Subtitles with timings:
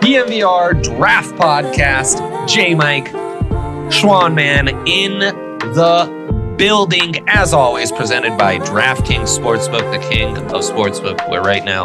[0.00, 2.48] DNVR Draft Podcast.
[2.48, 3.12] J Mike,
[3.92, 11.28] Schwan Man in the building, as always, presented by DraftKings Sportsbook, the king of sportsbook,
[11.28, 11.84] where right now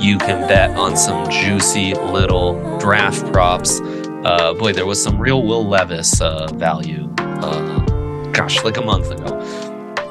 [0.00, 3.80] you can bet on some juicy little draft props.
[4.24, 7.08] Uh, boy, there was some real Will Levis uh, value.
[7.18, 7.78] Uh,
[8.32, 9.67] gosh, like a month ago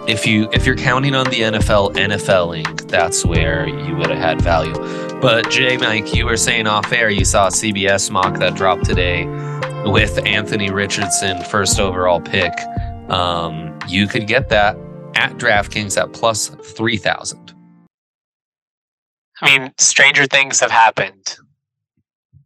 [0.08, 4.42] if you if you're counting on the NFL NFLing, that's where you would have had
[4.42, 4.74] value.
[5.20, 8.86] But Jay, Mike, you were saying off air you saw a CBS mock that dropped
[8.86, 9.26] today
[9.86, 12.54] with Anthony Richardson first overall pick.
[13.10, 14.78] Um, you could get that
[15.16, 17.54] at DraftKings at plus three thousand.
[19.42, 21.38] I mean, stranger things have happened.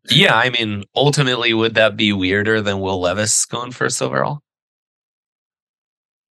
[0.10, 4.42] Yeah, I mean, ultimately, would that be weirder than Will Levis going first overall?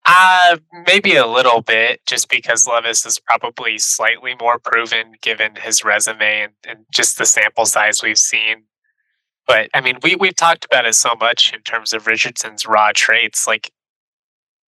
[0.10, 0.56] Uh,
[0.88, 6.44] maybe a little bit, just because Levis is probably slightly more proven given his resume
[6.44, 8.64] and, and just the sample size we've seen.
[9.46, 12.92] But I mean, we we've talked about it so much in terms of Richardson's raw
[12.96, 13.46] traits.
[13.48, 13.72] Like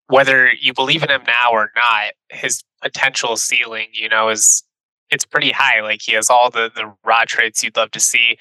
[0.07, 4.63] whether you believe in him now or not, his potential ceiling, you know, is
[5.09, 5.81] it's pretty high.
[5.81, 8.37] Like he has all the the raw traits you'd love to see.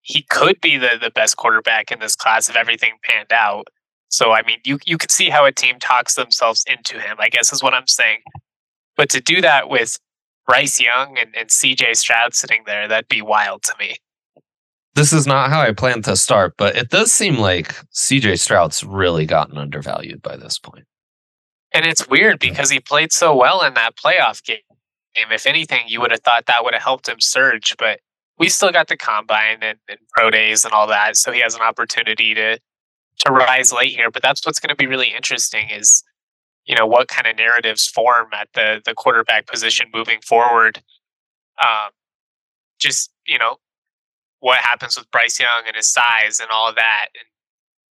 [0.00, 3.68] He could be the the best quarterback in this class if everything panned out.
[4.12, 7.16] So I mean, you you could see how a team talks themselves into him.
[7.18, 8.18] I guess is what I'm saying.
[8.94, 9.98] But to do that with
[10.46, 13.96] Bryce Young and, and CJ Stroud sitting there, that'd be wild to me.
[14.94, 18.84] This is not how I planned to start, but it does seem like CJ Stroud's
[18.84, 20.84] really gotten undervalued by this point.
[21.72, 24.58] And it's weird because he played so well in that playoff game.
[25.14, 28.00] If anything, you would have thought that would have helped him surge, but
[28.38, 31.16] we still got the combine and, and pro days and all that.
[31.16, 32.58] So he has an opportunity to
[33.20, 34.10] to rise late here.
[34.10, 36.02] But that's what's going to be really interesting is,
[36.64, 40.82] you know, what kind of narratives form at the the quarterback position moving forward.
[41.60, 41.90] Um,
[42.78, 43.56] just you know,
[44.40, 47.26] what happens with Bryce Young and his size and all of that, and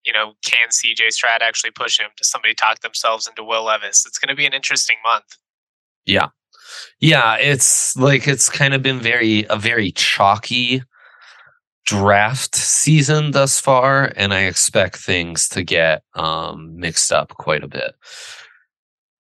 [0.05, 2.07] you know, can CJ Stroud actually push him?
[2.17, 4.05] Does somebody talk themselves into Will Levis?
[4.05, 5.37] It's going to be an interesting month.
[6.05, 6.29] Yeah.
[6.99, 10.83] Yeah, it's like it's kind of been very a very chalky
[11.85, 17.67] draft season thus far, and I expect things to get um, mixed up quite a
[17.67, 17.95] bit.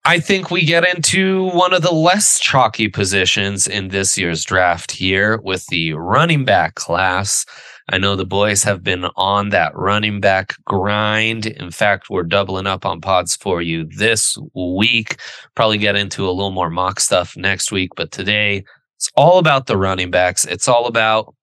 [0.03, 4.91] I think we get into one of the less chalky positions in this year's draft
[4.91, 7.45] here with the running back class.
[7.89, 11.45] I know the boys have been on that running back grind.
[11.45, 15.17] In fact, we're doubling up on pods for you this week.
[15.55, 18.63] Probably get into a little more mock stuff next week, but today
[18.97, 20.45] it's all about the running backs.
[20.45, 21.35] It's all about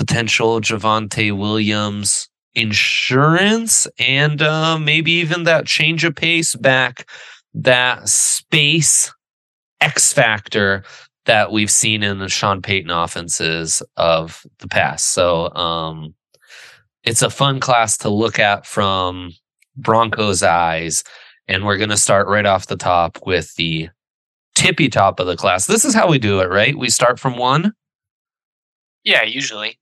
[0.00, 7.06] potential Javonte Williams insurance and uh, maybe even that change of pace back,
[7.52, 9.12] that space
[9.82, 10.84] X factor
[11.26, 15.08] that we've seen in the Sean Payton offenses of the past.
[15.08, 16.14] So um,
[17.04, 19.32] it's a fun class to look at from
[19.76, 21.04] Broncos' eyes.
[21.46, 23.90] And we're going to start right off the top with the
[24.54, 25.66] tippy top of the class.
[25.66, 26.74] This is how we do it, right?
[26.74, 27.74] We start from one
[29.04, 29.78] yeah, usually.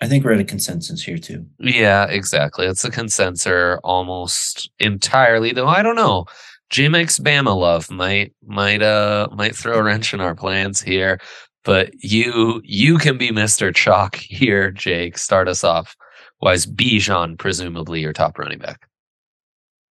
[0.00, 1.46] I think we're at a consensus here too.
[1.58, 2.66] Yeah, exactly.
[2.66, 6.26] It's a consensus almost entirely, though I don't know.
[6.70, 11.20] J Mike's Bama love might might uh might throw a wrench in our plans here.
[11.64, 13.74] But you you can be Mr.
[13.74, 15.16] Chalk here, Jake.
[15.16, 15.96] Start us off.
[16.38, 18.88] Why is Bijan presumably your top running back?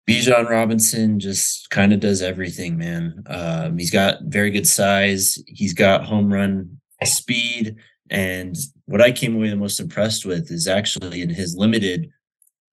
[0.10, 3.24] Bijan Robinson just kind of does everything, man.
[3.28, 5.42] Um, he's got very good size.
[5.48, 7.76] He's got home run speed.
[8.12, 12.12] And what I came away the most impressed with is actually in his limited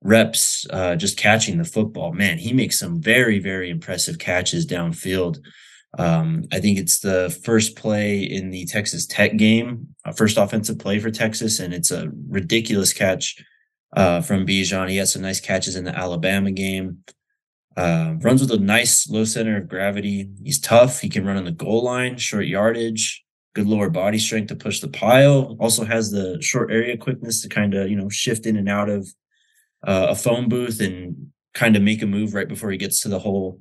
[0.02, 2.12] reps, uh, just catching the football.
[2.12, 5.38] Man, he makes some very, very impressive catches downfield.
[5.96, 10.79] Um, I think it's the first play in the Texas Tech game, uh, first offensive
[10.79, 13.37] play for Texas, and it's a ridiculous catch
[13.96, 14.91] uh, from Bijan.
[14.91, 16.99] He has some nice catches in the Alabama game.
[17.76, 20.29] Uh, runs with a nice low center of gravity.
[20.43, 21.00] He's tough.
[21.00, 23.25] He can run on the goal line, short yardage
[23.55, 25.56] good lower body strength to push the pile.
[25.61, 28.89] Also has the short area quickness to kind of you know shift in and out
[28.89, 29.09] of
[29.87, 33.09] uh, a phone booth and kind of make a move right before he gets to
[33.09, 33.61] the hole.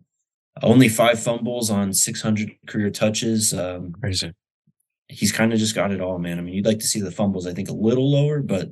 [0.62, 3.54] Only five fumbles on 600 career touches.
[3.54, 4.34] Um, Crazy.
[5.08, 6.40] he's kind of just got it all, man.
[6.40, 8.70] I mean, you'd like to see the fumbles, I think, a little lower, but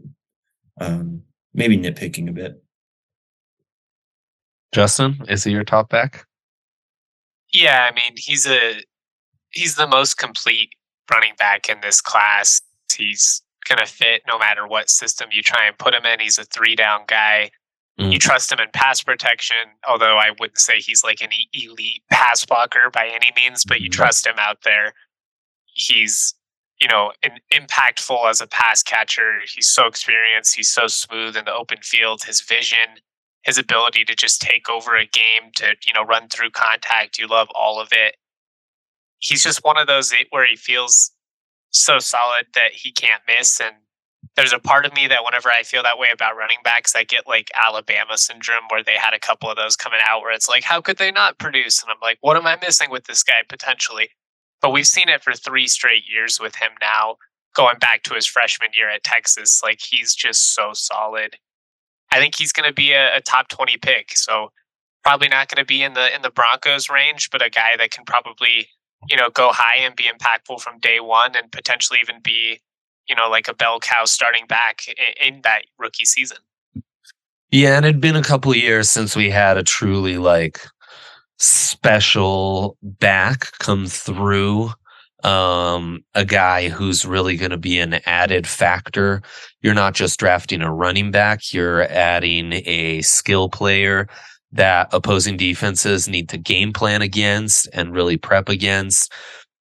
[0.82, 1.22] um,
[1.54, 2.62] maybe nitpicking a bit.
[4.74, 6.26] Justin, is he your top back?
[7.54, 8.82] Yeah, I mean, he's a
[9.52, 10.70] he's the most complete
[11.12, 12.62] running back in this class.
[12.96, 16.20] He's going to fit no matter what system you try and put him in.
[16.20, 17.52] He's a three down guy.
[18.00, 18.12] Mm.
[18.12, 19.58] You trust him in pass protection,
[19.88, 23.90] although I wouldn't say he's like an elite pass blocker by any means, but you
[23.90, 24.02] mm-hmm.
[24.02, 24.94] trust him out there.
[25.66, 26.34] He's,
[26.80, 29.40] you know, an impactful as a pass catcher.
[29.54, 30.56] He's so experienced.
[30.56, 32.24] He's so smooth in the open field.
[32.24, 33.00] His vision,
[33.44, 37.18] his ability to just take over a game, to, you know, run through contact.
[37.18, 38.18] You love all of it.
[39.26, 41.12] He's just one of those where he feels
[41.72, 43.60] so solid that he can't miss.
[43.60, 43.76] And
[44.36, 47.04] there's a part of me that whenever I feel that way about running backs, I
[47.04, 50.48] get like Alabama syndrome where they had a couple of those coming out where it's
[50.48, 51.82] like, how could they not produce?
[51.82, 54.10] And I'm like, what am I missing with this guy potentially?
[54.62, 57.16] But we've seen it for three straight years with him now,
[57.56, 59.62] going back to his freshman year at Texas.
[59.64, 61.38] Like he's just so solid.
[62.12, 64.18] I think he's going to be a, a top 20 pick.
[64.18, 64.52] So
[65.04, 67.92] probably not going to be in the in the Broncos range, but a guy that
[67.92, 68.68] can probably
[69.10, 72.60] you know, go high and be impactful from day one and potentially even be,
[73.08, 76.38] you know, like a bell cow starting back in, in that rookie season.
[77.52, 80.62] Yeah, and it'd been a couple years since we had a truly like
[81.38, 84.72] special back come through.
[85.24, 89.24] Um, a guy who's really going to be an added factor.
[89.62, 94.08] You're not just drafting a running back, you're adding a skill player
[94.56, 99.12] that opposing defenses need to game plan against and really prep against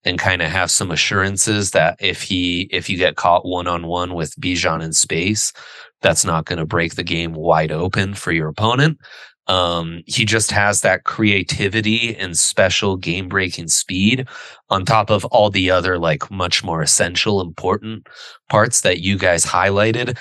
[0.05, 3.87] and kind of have some assurances that if he if you get caught one on
[3.87, 5.53] one with Bijan in space,
[6.01, 8.99] that's not going to break the game wide open for your opponent.
[9.47, 14.27] Um, he just has that creativity and special game breaking speed
[14.71, 18.07] on top of all the other like much more essential important
[18.49, 20.17] parts that you guys highlighted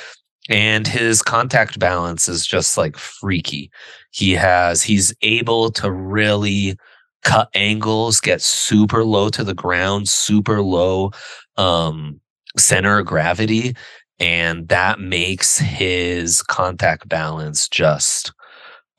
[0.50, 3.72] and his contact balance is just like freaky.
[4.14, 6.78] He has he's able to really
[7.24, 11.12] cut angles, get super low to the ground, super low
[11.58, 12.20] um
[12.58, 13.76] center of gravity
[14.20, 18.32] and that makes his contact balance just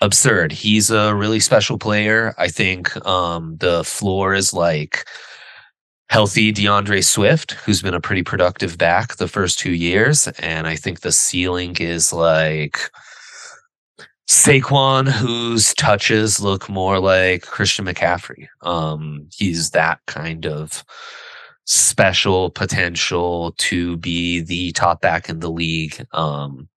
[0.01, 0.53] absurd.
[0.53, 2.35] He's a really special player.
[2.37, 5.07] I think um the floor is like
[6.11, 10.29] healthy DeAndre Swift, who's been a pretty productive back the first two years.
[10.39, 12.91] And I think the ceiling is like
[14.29, 18.47] Saquon, whose touches look more like Christian McCaffrey.
[18.63, 20.85] Um, he's that kind of
[21.67, 26.07] special potential to be the top back in the league.
[26.13, 26.69] Um,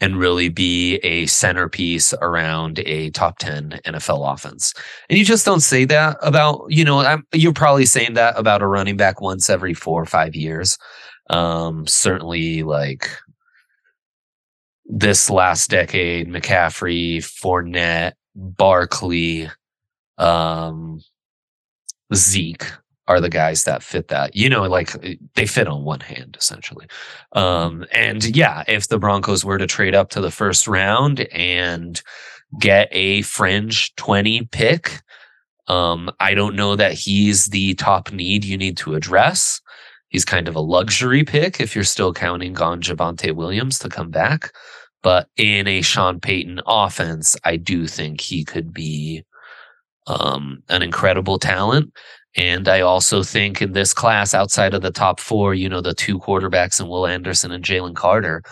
[0.00, 4.74] and really be a centerpiece around a top 10 NFL offense.
[5.08, 8.62] And you just don't say that about, you know, I'm, you're probably saying that about
[8.62, 10.78] a running back once every four or five years.
[11.30, 13.10] Um, certainly like
[14.88, 19.48] this last decade, McCaffrey, Fournette, Barkley,
[20.18, 21.00] um,
[22.14, 22.70] Zeke,
[23.08, 24.34] are the guys that fit that.
[24.34, 24.90] You know, like
[25.34, 26.86] they fit on one hand essentially.
[27.32, 32.00] Um, and yeah, if the Broncos were to trade up to the first round and
[32.60, 35.02] get a fringe 20 pick,
[35.68, 39.60] um, I don't know that he's the top need you need to address.
[40.08, 44.10] He's kind of a luxury pick if you're still counting on Javonte Williams to come
[44.10, 44.52] back.
[45.06, 49.22] But in a Sean Payton offense, I do think he could be
[50.08, 51.92] um, an incredible talent.
[52.36, 55.94] And I also think in this class, outside of the top four, you know, the
[55.94, 58.42] two quarterbacks and Will Anderson and Jalen Carter,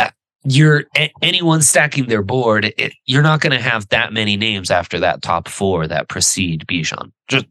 [0.00, 0.10] uh,
[0.42, 0.82] you're
[1.22, 5.22] anyone stacking their board, it, you're not going to have that many names after that
[5.22, 7.12] top four that precede Bijan.
[7.28, 7.46] Just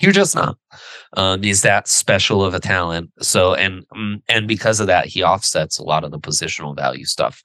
[0.00, 0.56] you're just not.
[1.16, 3.10] Um, he's that special of a talent.
[3.20, 7.04] So and mm, and because of that, he offsets a lot of the positional value
[7.04, 7.42] stuff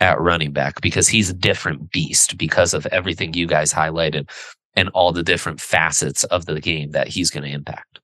[0.00, 4.30] at running back because he's a different beast because of everything you guys highlighted
[4.76, 8.00] and all the different facets of the game that he's going to impact.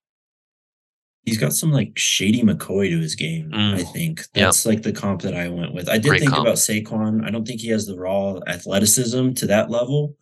[1.24, 3.50] He's got some like shady McCoy to his game.
[3.50, 3.74] Mm.
[3.74, 4.74] I think that's yep.
[4.74, 5.88] like the comp that I went with.
[5.88, 6.46] I did Great think comp.
[6.46, 7.26] about Saquon.
[7.26, 10.16] I don't think he has the raw athleticism to that level,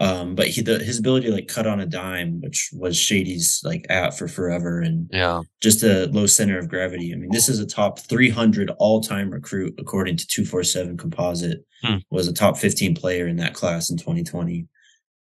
[0.00, 3.60] um, but he the, his ability to like cut on a dime, which was Shady's
[3.64, 7.12] like at for forever, and yeah, just a low center of gravity.
[7.12, 11.64] I mean, this is a top 300 all time recruit according to 247 Composite.
[11.84, 11.98] Hmm.
[12.10, 14.66] Was a top 15 player in that class in 2020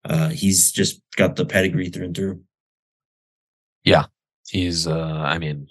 [0.10, 2.42] uh, he's just got the pedigree through and through.
[3.84, 4.06] Yeah,
[4.48, 4.88] he's.
[4.88, 5.68] Uh, I mean,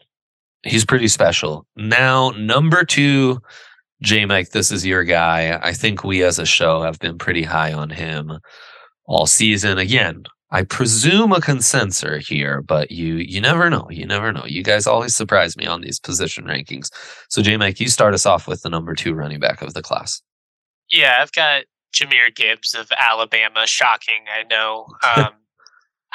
[0.63, 1.67] he's pretty special.
[1.77, 3.41] Now, number two,
[4.03, 5.59] J Mike, this is your guy.
[5.63, 8.39] I think we as a show have been pretty high on him
[9.07, 9.79] all season.
[9.79, 13.89] Again, I presume a consensus here, but you you never know.
[13.91, 14.45] You never know.
[14.47, 16.91] You guys always surprise me on these position rankings.
[17.29, 19.83] So J Mike, you start us off with the number two running back of the
[19.83, 20.23] class.
[20.91, 23.67] Yeah, I've got Jahmyr Gibbs of Alabama.
[23.67, 24.87] Shocking, I know.
[25.17, 25.33] Um,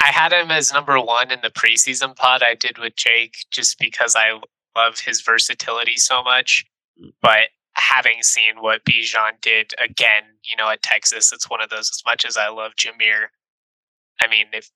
[0.02, 3.78] I had him as number one in the preseason pod I did with Jake, just
[3.78, 4.40] because I
[4.76, 6.64] love his versatility so much.
[7.00, 7.12] Mm.
[7.20, 11.90] But having seen what Bijan did again, you know, at Texas, it's one of those.
[11.90, 13.26] As much as I love Jahmyr,
[14.22, 14.70] I mean, if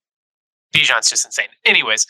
[0.75, 1.49] Bijan's just insane.
[1.65, 2.07] Anyways,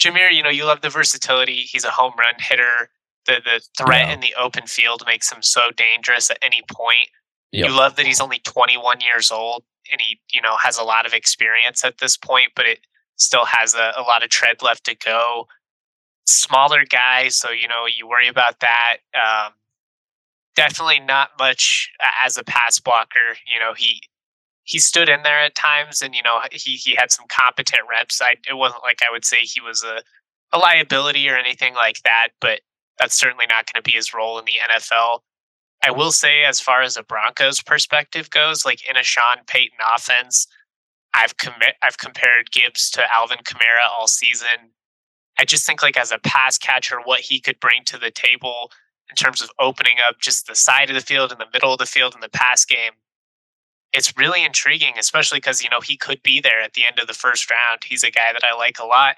[0.00, 1.60] Jahmyr, you know, you love the versatility.
[1.60, 2.90] He's a home run hitter.
[3.26, 4.14] The the threat yeah.
[4.14, 7.08] in the open field makes him so dangerous at any point.
[7.52, 7.68] Yep.
[7.68, 11.06] You love that he's only 21 years old and he, you know, has a lot
[11.06, 12.80] of experience at this point, but it
[13.16, 15.46] still has a, a lot of tread left to go.
[16.24, 18.98] Smaller guy, so you know, you worry about that.
[19.14, 19.52] Um,
[20.56, 21.90] definitely not much
[22.24, 23.36] as a pass blocker.
[23.52, 24.00] You know, he
[24.64, 28.20] he stood in there at times, and you know he he had some competent reps.
[28.22, 30.02] I it wasn't like I would say he was a
[30.52, 32.60] a liability or anything like that, but
[32.98, 35.20] that's certainly not going to be his role in the NFL.
[35.84, 39.78] I will say, as far as a Broncos perspective goes, like in a Sean Payton
[39.96, 40.46] offense,
[41.14, 44.72] I've commit I've compared Gibbs to Alvin Kamara all season.
[45.38, 48.70] I just think like as a pass catcher, what he could bring to the table
[49.12, 51.78] in terms of opening up just the side of the field and the middle of
[51.78, 52.92] the field in the pass game.
[53.92, 57.06] It's really intriguing, especially because, you know, he could be there at the end of
[57.06, 57.84] the first round.
[57.84, 59.16] He's a guy that I like a lot.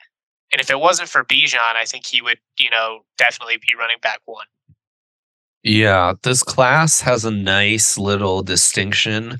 [0.52, 3.98] And if it wasn't for Bijan, I think he would, you know, definitely be running
[4.02, 4.46] back one.
[5.62, 9.38] Yeah, this class has a nice little distinction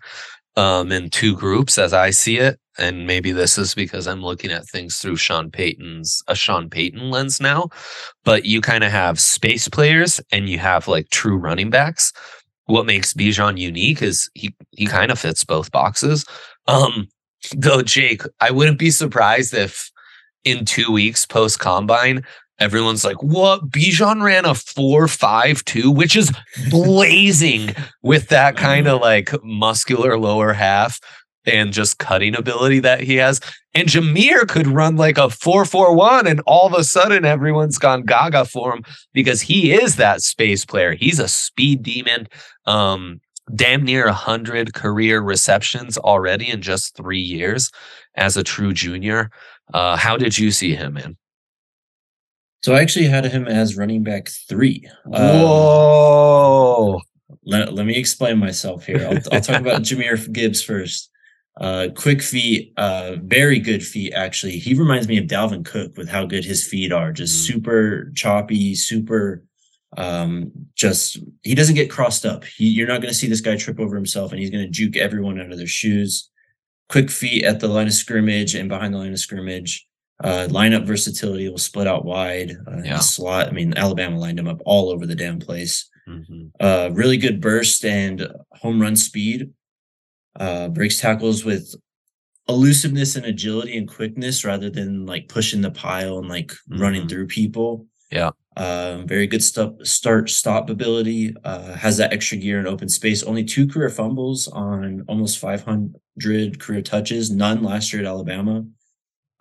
[0.57, 2.59] um, in two groups as I see it.
[2.77, 7.11] And maybe this is because I'm looking at things through Sean Payton's a Sean Payton
[7.11, 7.69] lens now.
[8.25, 12.13] But you kind of have space players and you have like true running backs.
[12.67, 16.25] What makes Bijan unique is he he kind of fits both boxes.
[16.67, 17.09] Um,
[17.57, 19.91] though Jake, I wouldn't be surprised if
[20.45, 22.25] in two weeks post combine
[22.59, 23.71] everyone's like, what?
[23.71, 26.33] Bijan ran a four five two, which is
[26.71, 27.71] blazing
[28.03, 31.01] with that kind of like muscular lower half
[31.47, 33.41] and just cutting ability that he has.
[33.75, 38.45] And Jahmyr could run like a 441 and all of a sudden everyone's gone gaga
[38.45, 40.95] for him because he is that space player.
[40.95, 42.29] He's a speed demon.
[42.67, 43.21] Um
[43.55, 47.71] damn near 100 career receptions already in just 3 years
[48.15, 49.31] as a true junior.
[49.73, 51.17] Uh how did you see him, man?
[52.65, 54.89] So I actually had him as running back three.
[55.05, 56.95] Whoa.
[56.95, 59.07] Um, let, let me explain myself here.
[59.07, 61.11] I'll, I'll talk about Jahmyr Gibbs first.
[61.61, 64.53] Uh, quick feet, uh, very good feet, actually.
[64.53, 67.13] He reminds me of Dalvin Cook with how good his feet are.
[67.13, 67.53] Just mm.
[67.53, 69.45] super choppy, super,
[69.99, 72.45] um, just, he doesn't get crossed up.
[72.45, 74.71] He, you're not going to see this guy trip over himself and he's going to
[74.71, 76.31] juke everyone out of their shoes.
[76.89, 79.87] Quick feet at the line of scrimmage and behind the line of scrimmage.
[80.23, 82.53] Uh, lineup versatility will split out wide.
[82.67, 82.99] Uh, yeah.
[82.99, 83.49] slot.
[83.49, 85.91] I mean, Alabama lined him up all over the damn place.
[86.09, 86.47] Mm-hmm.
[86.61, 89.51] Uh, really good burst and home run speed.
[90.39, 91.75] Uh, breaks tackles with
[92.49, 96.81] elusiveness and agility and quickness rather than like pushing the pile and like mm-hmm.
[96.81, 97.87] running through people.
[98.11, 98.31] Yeah.
[98.57, 101.35] Um, very good stop, start stop ability.
[101.43, 103.25] Uh, has that extra gear in open space.
[103.25, 107.33] Only two career fumbles on almost 500 career touches.
[107.33, 108.65] None last year at Alabama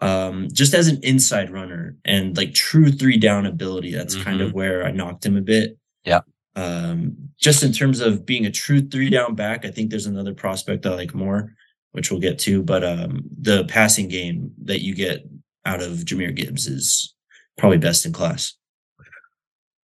[0.04, 3.92] um, just as an inside runner and like true three down ability.
[3.94, 4.24] That's mm-hmm.
[4.24, 4.58] kind of mm-hmm.
[4.58, 5.78] where I knocked him a bit.
[6.04, 6.22] Yeah.
[6.56, 10.34] Um, just in terms of being a true three down back, I think there's another
[10.34, 11.54] prospect I like more,
[11.94, 12.62] which we'll get to.
[12.62, 15.26] But um, the passing game that you get
[15.66, 17.16] out of Jahmyr Gibbs is
[17.58, 18.54] probably best in class.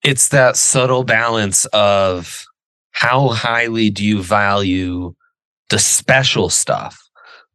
[0.03, 2.45] It's that subtle balance of
[2.91, 5.13] how highly do you value
[5.69, 6.97] the special stuff,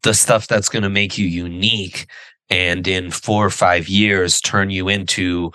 [0.02, 2.06] the stuff that's going to make you unique,
[2.50, 5.50] and in four or five years turn you into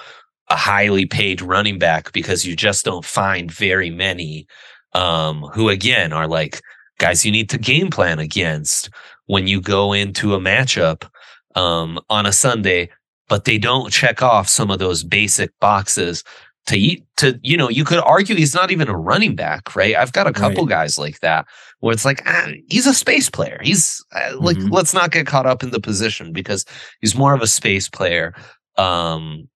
[0.50, 4.48] a highly paid running back because you just don't find very many
[4.94, 6.62] um, who again are like
[6.98, 8.90] guys you need to game plan against
[9.28, 11.08] when you go into a matchup
[11.56, 12.90] um, on a Sunday,
[13.28, 16.24] but they don't check off some of those basic boxes
[16.66, 19.96] to eat to you know you could argue he's not even a running back right
[19.96, 20.70] i've got a couple right.
[20.70, 21.48] guys like that
[21.80, 24.74] where it's like ah, he's a space player he's uh, like mm-hmm.
[24.74, 26.66] let's not get caught up in the position because
[27.02, 28.34] he's more of a space player
[28.78, 29.48] um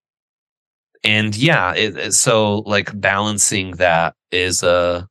[1.04, 5.08] and yeah it, so like balancing that is a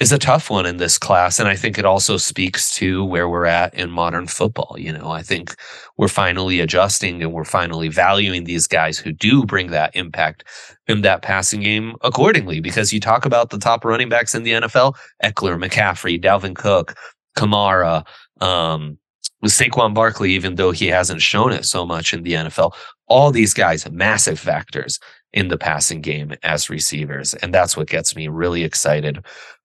[0.00, 1.38] is a tough one in this class.
[1.38, 4.76] And I think it also speaks to where we're at in modern football.
[4.76, 5.54] You know, I think
[5.96, 10.44] we're finally adjusting and we're finally valuing these guys who do bring that impact
[10.88, 12.60] in that passing game accordingly.
[12.60, 16.96] Because you talk about the top running backs in the NFL Ekeler, McCaffrey, Dalvin Cook,
[17.36, 18.04] Kamara,
[18.40, 18.98] um,
[19.42, 22.74] with Saquon Barkley, even though he hasn't shown it so much in the NFL,
[23.06, 24.98] all these guys massive factors
[25.34, 29.22] in the passing game as receivers, and that's what gets me really excited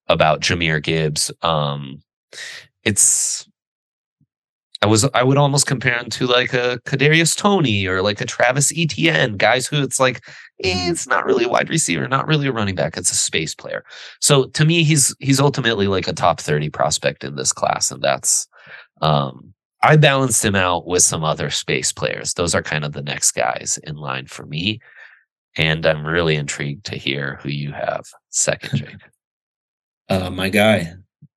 [0.09, 1.31] about Jahmyr Gibbs.
[1.41, 2.01] Um,
[2.83, 3.47] it's
[4.81, 8.25] I was I would almost compare him to like a Kadarius Toney or like a
[8.25, 10.21] Travis Etienne, guys who it's like
[10.63, 10.91] eh, mm-hmm.
[10.91, 13.83] it's not really a wide receiver, not really a running back, it's a space player.
[14.21, 18.01] So to me, he's he's ultimately like a top thirty prospect in this class, and
[18.01, 18.47] that's
[19.01, 22.33] um, I balanced him out with some other space players.
[22.33, 24.79] Those are kind of the next guys in line for me,
[25.57, 28.95] and I'm really intrigued to hear who you have second, Jake.
[30.09, 30.93] Uh, my guy,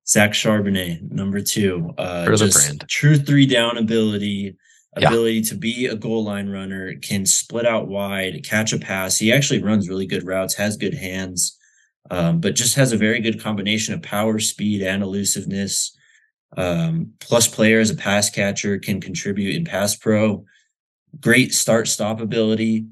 [0.07, 1.93] Zach Charbonnet, number two.
[1.97, 2.85] Uh, just brand.
[2.89, 4.55] true three down ability,
[4.95, 5.49] ability yeah.
[5.49, 9.17] to be a goal line runner, can split out wide, catch a pass.
[9.17, 11.57] He actually runs really good routes, has good hands,
[12.09, 15.95] um, but just has a very good combination of power, speed, and elusiveness.
[16.57, 20.45] Um, plus, player as a pass catcher can contribute in pass pro.
[21.19, 22.87] Great start stop ability.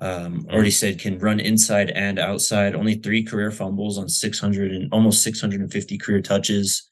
[0.00, 2.74] Um, already said can run inside and outside.
[2.74, 6.86] Only three career fumbles on 600 and almost 650 career touches.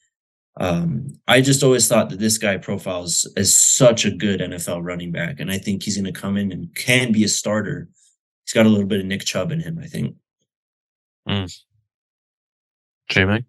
[0.59, 5.11] Um, I just always thought that this guy profiles as such a good NFL running
[5.11, 7.89] back, and I think he's going to come in and can be a starter.
[8.45, 10.15] He's got a little bit of Nick Chubb in him, I think.
[11.29, 11.61] Mm.
[13.09, 13.45] Jamie,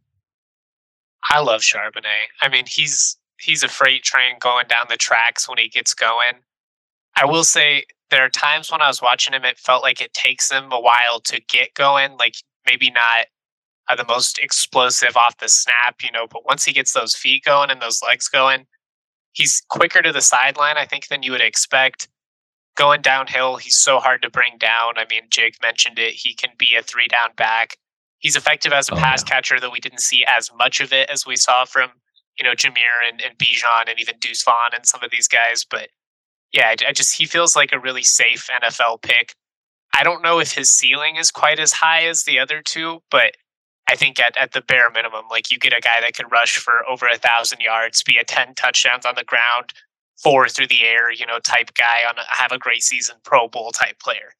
[1.29, 2.27] I love Charbonnet.
[2.41, 6.41] I mean, he's he's a freight train going down the tracks when he gets going.
[7.15, 10.13] I will say there are times when I was watching him, it felt like it
[10.13, 12.17] takes him a while to get going.
[12.17, 12.35] Like
[12.65, 13.27] maybe not
[13.89, 17.43] uh, the most explosive off the snap, you know, but once he gets those feet
[17.43, 18.65] going and those legs going,
[19.33, 22.07] he's quicker to the sideline, I think, than you would expect.
[22.75, 24.97] Going downhill, he's so hard to bring down.
[24.97, 26.13] I mean, Jake mentioned it.
[26.13, 27.77] He can be a three down back.
[28.19, 29.35] He's effective as a oh, pass yeah.
[29.35, 31.91] catcher, though we didn't see as much of it as we saw from,
[32.37, 35.63] you know, Jahmyr and, and Bijan and even Deuce Vaughn and some of these guys.
[35.63, 35.89] But
[36.55, 39.35] yeah, I, just he feels like a really safe NFL pick.
[39.93, 43.35] I don't know if his ceiling is quite as high as the other two, but
[43.89, 46.57] I think at, at the bare minimum, like you get a guy that can rush
[46.57, 49.73] for over a thousand yards, be a 10 touchdowns on the ground,
[50.17, 53.49] four through the air, you know, type guy on a, have a great season, Pro
[53.49, 54.31] Bowl type player.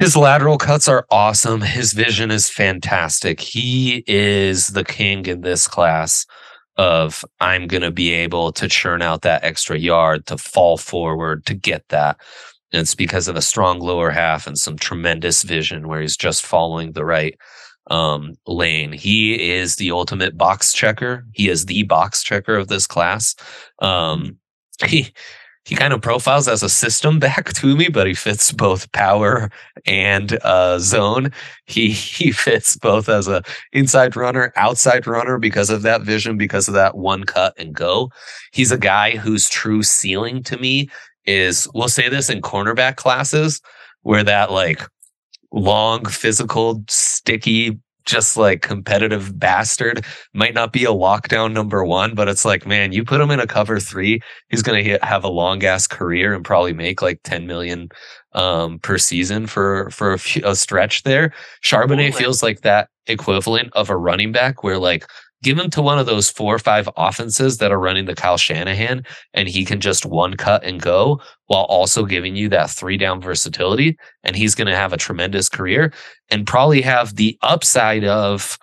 [0.00, 1.60] His lateral cuts are awesome.
[1.60, 3.40] His vision is fantastic.
[3.40, 6.26] He is the king in this class
[6.78, 11.44] of I'm going to be able to churn out that extra yard, to fall forward,
[11.46, 12.16] to get that.
[12.72, 16.46] And it's because of a strong lower half and some tremendous vision where he's just
[16.46, 17.36] following the right
[17.90, 18.92] um, lane.
[18.92, 21.26] He is the ultimate box checker.
[21.32, 23.34] He is the box checker of this class.
[23.80, 24.36] Um,
[24.86, 25.12] he
[25.68, 29.50] he kind of profiles as a system back to me, but he fits both power
[29.84, 31.30] and uh, zone.
[31.66, 36.68] He he fits both as a inside runner, outside runner because of that vision, because
[36.68, 38.10] of that one cut and go.
[38.52, 40.88] He's a guy whose true ceiling to me
[41.26, 43.60] is we'll say this in cornerback classes
[44.00, 44.82] where that like
[45.52, 47.78] long physical sticky
[48.08, 52.90] just like competitive bastard might not be a lockdown number one, but it's like, man,
[52.90, 56.34] you put him in a cover three, he's going to have a long ass career
[56.34, 57.88] and probably make like 10 million
[58.32, 61.32] um, per season for, for a, few, a stretch there.
[61.62, 65.06] Charbonnet feels like that equivalent of a running back where like
[65.42, 68.36] give him to one of those four or five offenses that are running the Kyle
[68.36, 72.96] Shanahan and he can just one cut and go while also giving you that three
[72.96, 73.96] down versatility.
[74.24, 75.92] And he's going to have a tremendous career
[76.30, 78.58] and probably have the upside of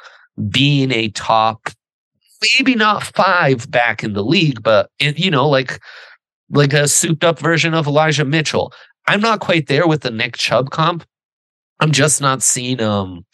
[0.49, 1.69] being a top,
[2.57, 5.79] maybe not five back in the league, but it, you know, like,
[6.49, 8.73] like a souped up version of Elijah Mitchell.
[9.07, 11.05] I'm not quite there with the Nick Chubb comp.
[11.79, 13.25] I'm just not seeing, um,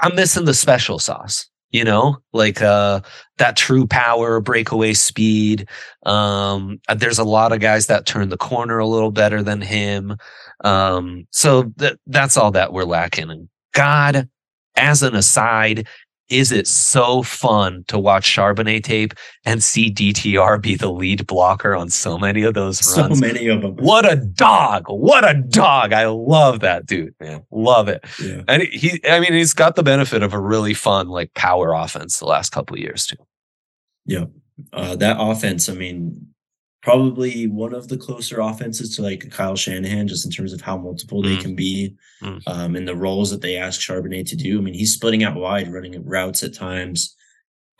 [0.00, 3.00] I'm missing the special sauce you know like uh
[3.38, 5.68] that true power breakaway speed
[6.06, 9.60] um uh, there's a lot of guys that turn the corner a little better than
[9.60, 10.16] him.
[10.64, 13.30] Um so th- that's all that we're lacking.
[13.30, 14.28] And god
[14.76, 15.86] as an aside
[16.28, 19.14] is it so fun to watch Charbonnet tape
[19.44, 23.18] and see DTR be the lead blocker on so many of those runs?
[23.18, 23.76] So many of them.
[23.76, 24.84] What a dog!
[24.88, 25.92] What a dog!
[25.92, 27.44] I love that dude, man.
[27.50, 28.04] Love it.
[28.22, 28.42] Yeah.
[28.46, 32.18] And he, I mean, he's got the benefit of a really fun like power offense
[32.18, 33.16] the last couple of years too.
[34.04, 34.24] Yeah,
[34.72, 35.68] uh, that offense.
[35.68, 36.28] I mean,
[36.82, 40.76] probably one of the closer offenses to like Kyle Shanahan, just in terms of how
[40.76, 41.26] multiple mm.
[41.26, 42.40] they can be mm.
[42.46, 44.58] um, and the roles that they ask Charbonnet to do.
[44.58, 47.16] I mean, he's splitting out wide, running routes at times.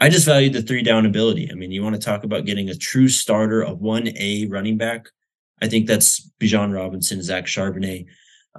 [0.00, 1.50] I just valued the three down ability.
[1.50, 5.06] I mean, you want to talk about getting a true starter, a 1A running back.
[5.60, 8.06] I think that's Bijan Robinson, Zach Charbonnet.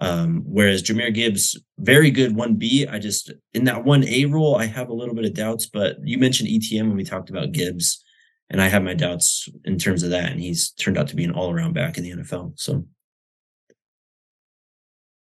[0.01, 2.91] Um, whereas Jahmyr Gibbs, very good 1B.
[2.91, 6.17] I just, in that 1A role, I have a little bit of doubts, but you
[6.17, 8.03] mentioned ETN when we talked about Gibbs
[8.49, 10.31] and I have my doubts in terms of that.
[10.31, 12.53] And he's turned out to be an all around back in the NFL.
[12.55, 12.85] So.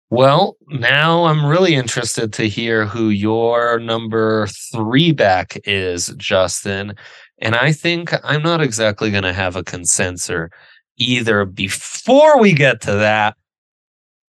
[0.09, 6.95] Well, now I'm really interested to hear who your number three back is, Justin.
[7.39, 10.49] And I think I'm not exactly going to have a consensus
[10.97, 11.45] either.
[11.45, 13.37] Before we get to that,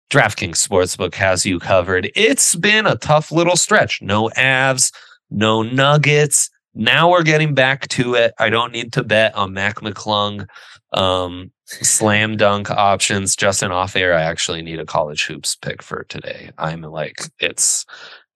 [0.09, 2.11] DraftKings Sportsbook has you covered.
[2.15, 4.01] It's been a tough little stretch.
[4.01, 4.93] No Avs,
[5.29, 6.49] no Nuggets.
[6.75, 8.33] Now we're getting back to it.
[8.37, 10.47] I don't need to bet on Mac McClung.
[10.93, 13.35] Um, slam dunk options.
[13.35, 16.51] Justin off air, I actually need a college hoops pick for today.
[16.57, 17.85] I'm like, it's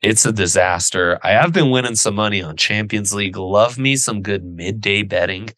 [0.01, 1.19] it's a disaster.
[1.23, 3.35] I have been winning some money on Champions League.
[3.35, 5.49] Love me some good midday betting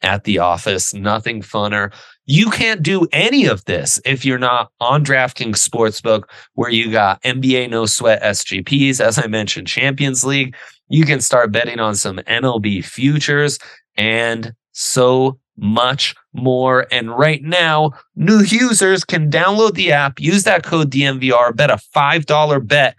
[0.00, 0.94] at the office.
[0.94, 1.92] Nothing funner.
[2.24, 7.22] You can't do any of this if you're not on DraftKings Sportsbook, where you got
[7.22, 10.56] NBA no sweat SGPs, as I mentioned, Champions League.
[10.92, 13.58] You can start betting on some MLB futures
[13.96, 16.86] and so much more.
[16.92, 21.78] And right now, new users can download the app, use that code DNVR, bet a
[21.96, 22.94] $5 bet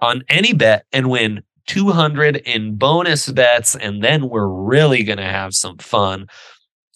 [0.00, 3.76] on any bet and win 200 in bonus bets.
[3.76, 6.26] And then we're really going to have some fun.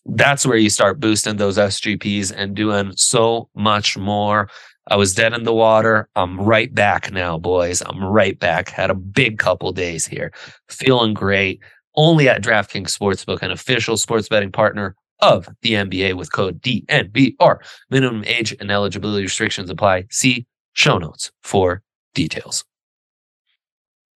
[0.04, 4.48] That's where you start boosting those SGPs and doing so much more.
[4.88, 6.08] I was dead in the water.
[6.16, 7.82] I'm right back now, boys.
[7.82, 8.68] I'm right back.
[8.68, 10.32] Had a big couple days here.
[10.68, 11.60] Feeling great.
[11.96, 17.58] Only at DraftKings Sportsbook, an official sports betting partner of the NBA with code DNVR.
[17.90, 20.06] Minimum age and eligibility restrictions apply.
[20.10, 21.82] See show notes for
[22.14, 22.64] details.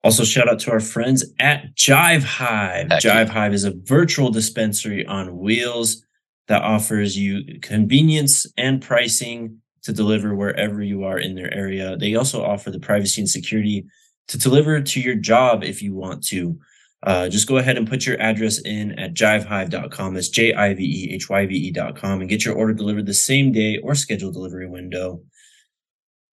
[0.05, 2.91] Also, shout out to our friends at Jive Hive.
[2.91, 3.33] Heck Jive yeah.
[3.33, 6.05] Hive is a virtual dispensary on wheels
[6.49, 11.97] that offers you convenience and pricing to deliver wherever you are in their area.
[11.97, 13.87] They also offer the privacy and security
[14.29, 16.59] to deliver to your job if you want to.
[17.05, 20.15] Uh, just go ahead and put your address in at jivehive.com.
[20.15, 23.15] That's J I V E H Y V E.com and get your order delivered the
[23.15, 25.23] same day or scheduled delivery window.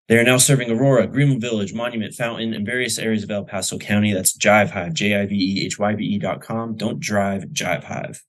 [0.07, 3.77] They are now serving Aurora, Greenwood Village, Monument, Fountain, and various areas of El Paso
[3.77, 4.13] County.
[4.13, 6.75] That's Jive Hive, J I V E H Y V E.com.
[6.75, 8.23] Don't drive, Jive Hive.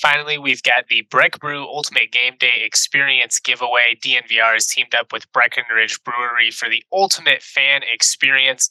[0.00, 3.96] Finally, we've got the Breck Brew Ultimate Game Day Experience giveaway.
[4.04, 8.68] DNVR has teamed up with Breckenridge Brewery for the ultimate fan experience.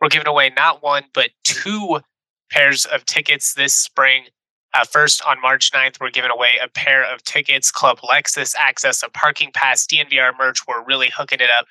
[0.00, 2.00] We're giving away not one, but two
[2.50, 4.24] pairs of tickets this spring.
[4.74, 7.70] Uh, first, on March 9th, we're giving away a pair of tickets.
[7.70, 10.66] Club Lexus access a parking pass, DNVR merch.
[10.66, 11.66] We're really hooking it up.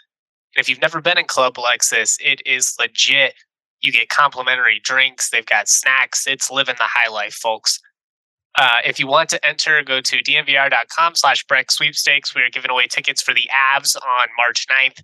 [0.55, 3.33] And if you've never been in Club Lexus, it is legit.
[3.81, 5.29] You get complimentary drinks.
[5.29, 6.25] They've got snacks.
[6.25, 7.79] It's living the high life, folks.
[8.57, 12.33] Uh, if you want to enter, go to dnvr.com slash Breck sweepstakes.
[12.33, 15.01] We are giving away tickets for the Avs on March 9th.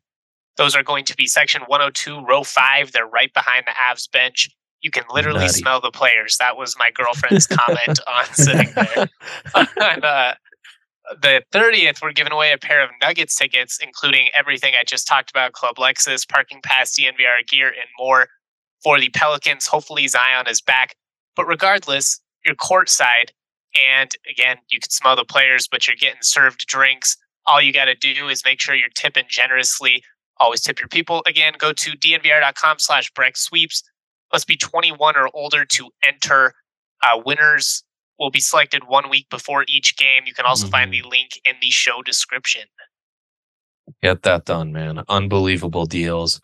[0.58, 2.92] Those are going to be section 102, row five.
[2.92, 4.50] They're right behind the Avs bench.
[4.82, 5.60] You can literally Nutty.
[5.60, 6.38] smell the players.
[6.38, 9.10] That was my girlfriend's comment on sitting there.
[10.04, 10.34] uh,
[11.22, 15.30] the 30th, we're giving away a pair of Nuggets tickets, including everything I just talked
[15.30, 18.28] about Club Lexus, parking pass, DNVR gear, and more
[18.84, 19.68] for the Pelicans.
[19.68, 20.96] Hopefully, Zion is back.
[21.36, 23.32] But regardless, you're courtside.
[23.94, 27.18] And again, you can smell the players, but you're getting served drinks.
[27.46, 30.04] All you got to do is make sure you're tipping generously
[30.42, 31.22] Always tip your people.
[31.28, 33.84] Again, go to dnvr.com slash Breck Sweeps.
[34.34, 36.56] Must be 21 or older to enter.
[37.04, 37.84] Uh, winners
[38.18, 40.24] will be selected one week before each game.
[40.26, 40.72] You can also mm-hmm.
[40.72, 42.64] find the link in the show description.
[44.02, 45.04] Get that done, man.
[45.10, 46.42] Unbelievable deals.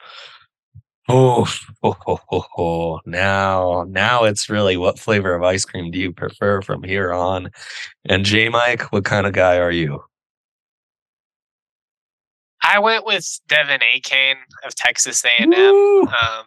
[1.09, 1.47] Oh,
[1.83, 1.95] oh,
[2.31, 6.83] oh, oh, now, now it's really what flavor of ice cream do you prefer from
[6.83, 7.49] here on?
[8.09, 10.03] And J Mike, what kind of guy are you?
[12.61, 15.53] I went with De'Von Achane of Texas A&M.
[15.53, 16.45] Um,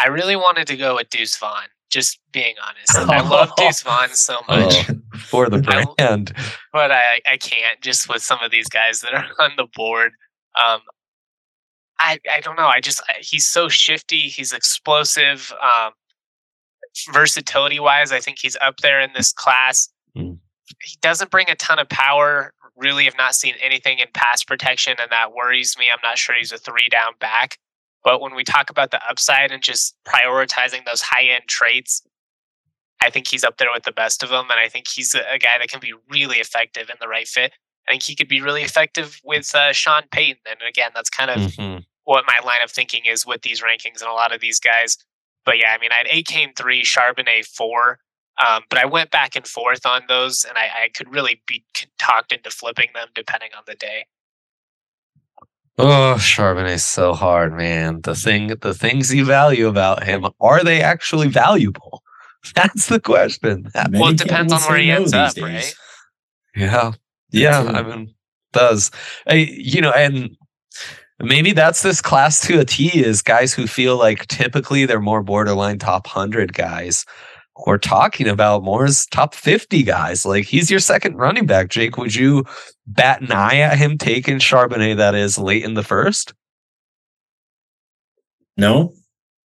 [0.00, 1.64] I really wanted to go with Deuce Vaughn.
[1.90, 5.58] Just being honest, I love Deuce Vaughn so oh, much oh, for the
[5.98, 9.50] brand, I, but I I can't just with some of these guys that are on
[9.58, 10.12] the board.
[10.64, 10.80] Um,
[12.02, 12.66] I I don't know.
[12.66, 14.20] I just he's so shifty.
[14.20, 15.52] He's explosive.
[15.62, 15.92] Um,
[17.12, 19.88] versatility wise, I think he's up there in this class.
[20.16, 20.38] Mm.
[20.82, 24.94] He doesn't bring a ton of power really have not seen anything in pass protection,
[25.00, 25.86] and that worries me.
[25.92, 27.58] I'm not sure he's a three down back.
[28.04, 32.02] But when we talk about the upside and just prioritizing those high end traits,
[33.00, 34.46] I think he's up there with the best of them.
[34.50, 37.28] And I think he's a, a, guy that can be really effective in the right
[37.28, 37.52] fit.
[37.88, 40.42] I think he could be really effective with uh, Sean Payton.
[40.48, 41.78] And again, that's kind of mm-hmm.
[42.04, 44.96] What my line of thinking is with these rankings and a lot of these guys.
[45.44, 47.98] But yeah, I mean, I had Achane three, Charbonnet four.
[48.46, 51.64] Um, but I went back and forth on those, and I, I could really be
[51.98, 54.06] talked into flipping them depending on the day.
[55.78, 58.00] Oh, Charbonnet's so hard, man.
[58.02, 62.02] The thing, the things you value about him, are they actually valuable?
[62.54, 63.70] That's the question.
[63.90, 65.42] well, it depends on where he ends up, right?
[65.42, 65.74] Well, it depends on where he ends up, days.
[65.74, 65.74] right?
[66.54, 66.92] Yeah,
[67.30, 67.60] yeah.
[67.62, 68.14] I mean,
[68.52, 68.90] does
[69.26, 70.36] I, you know, and
[71.22, 75.22] maybe that's this class to a T is guys who feel like typically they're more
[75.22, 77.04] borderline top hundred guys.
[77.66, 80.24] We're talking about more as top 50 guys.
[80.24, 81.68] Like he's your second running back.
[81.68, 82.44] Jake, would you
[82.86, 86.32] bat an eye at him taking Charbonnet that is late in the first?
[88.56, 88.92] No,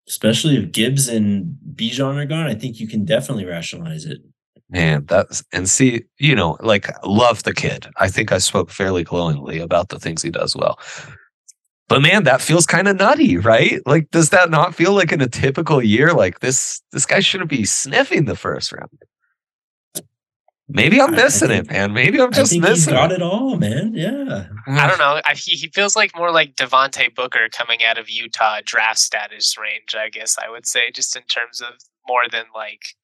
[0.07, 2.47] especially if Gibbs and Bijan are gone.
[2.47, 4.19] I think you can definitely rationalize it.
[4.69, 7.87] Man, that's and see, you know, like love the kid.
[7.97, 10.79] I think I spoke fairly glowingly about the things he does well.
[11.93, 13.79] But man, that feels kind of nutty, right?
[13.85, 17.51] Like, does that not feel like in a typical year, like this this guy shouldn't
[17.51, 18.89] be sniffing the first round?
[20.67, 21.93] Maybe I'm missing think, it, man.
[21.93, 22.95] Maybe I'm just missing.
[22.95, 23.17] got it.
[23.17, 23.21] it.
[23.21, 23.93] all, man.
[23.93, 24.47] Yeah.
[24.65, 25.21] I don't know.
[25.23, 29.55] I, he he feels like more like Devontae Booker coming out of Utah draft status
[29.55, 29.93] range.
[29.95, 31.75] I guess I would say, just in terms of
[32.07, 32.95] more than like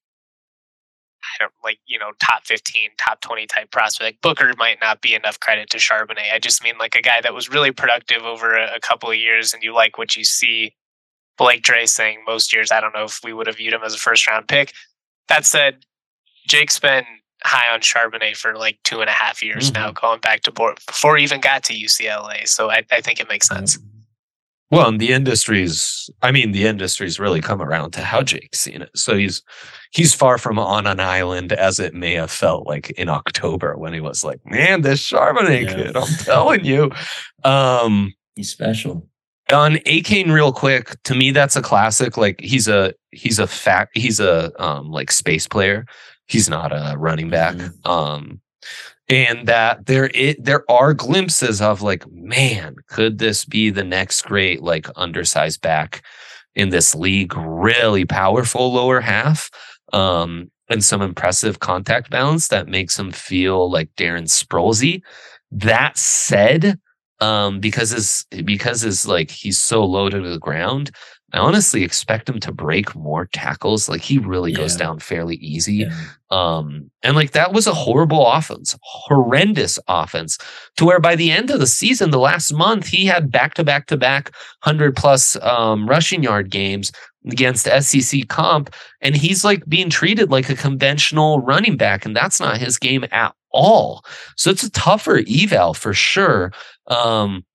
[1.36, 4.22] I don't like you know top fifteen, top twenty type prospect.
[4.22, 6.34] Booker might not be enough credit to Charbonnet.
[6.34, 9.18] I just mean like a guy that was really productive over a, a couple of
[9.18, 10.76] years, and you like what you see.
[11.38, 13.94] Blake Dre saying most years, I don't know if we would have viewed him as
[13.94, 14.74] a first round pick.
[15.30, 15.86] That said,
[16.50, 17.06] Jake's been
[17.44, 19.82] high on Charbonnet for like two and a half years mm-hmm.
[19.82, 22.48] now, going back to board before he even got to UCLA.
[22.48, 23.78] So I, I think it makes sense.
[24.72, 28.84] Well, and the industry's, I mean, the industry's really come around to how Jake's seen
[28.84, 28.92] it.
[28.96, 29.42] So he's,
[29.92, 33.94] he's far from on an island as it may have felt like in October when
[33.94, 35.74] he was like, man, this Charbonnet yeah.
[35.74, 36.92] kid, I'm telling you.
[37.44, 39.08] Um, he's special.
[39.52, 42.18] On Achane, real quick, to me, that's a classic.
[42.18, 45.86] Like he's a, he's a fact, he's a, um, like space player.
[46.28, 47.56] He's not a running back.
[47.56, 47.90] Mm-hmm.
[47.90, 48.42] Um,
[49.08, 54.22] and that there it there are glimpses of like man could this be the next
[54.22, 56.04] great like undersized back
[56.56, 59.50] in this league really powerful lower half
[59.94, 65.02] um and some impressive contact balance that makes him feel like Darren Sproulsy
[65.52, 66.80] that said
[67.20, 70.92] um because his because his like he's so low to the ground
[71.34, 73.88] I honestly expect him to break more tackles.
[73.88, 74.58] Like he really yeah.
[74.58, 75.86] goes down fairly easy.
[75.88, 75.94] Yeah.
[76.32, 80.38] Um, and like that was a horrible offense, horrendous offense
[80.78, 83.64] to where by the end of the season, the last month, he had back to
[83.64, 86.92] back to back hundred plus um, rushing yard games
[87.26, 88.74] against SEC comp.
[89.02, 92.06] And he's like being treated like a conventional running back.
[92.06, 94.04] And that's not his game at all.
[94.36, 96.52] So it's a tougher eval for sure.
[96.88, 97.46] Um,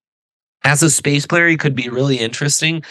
[0.65, 2.83] as a space player, he could be really interesting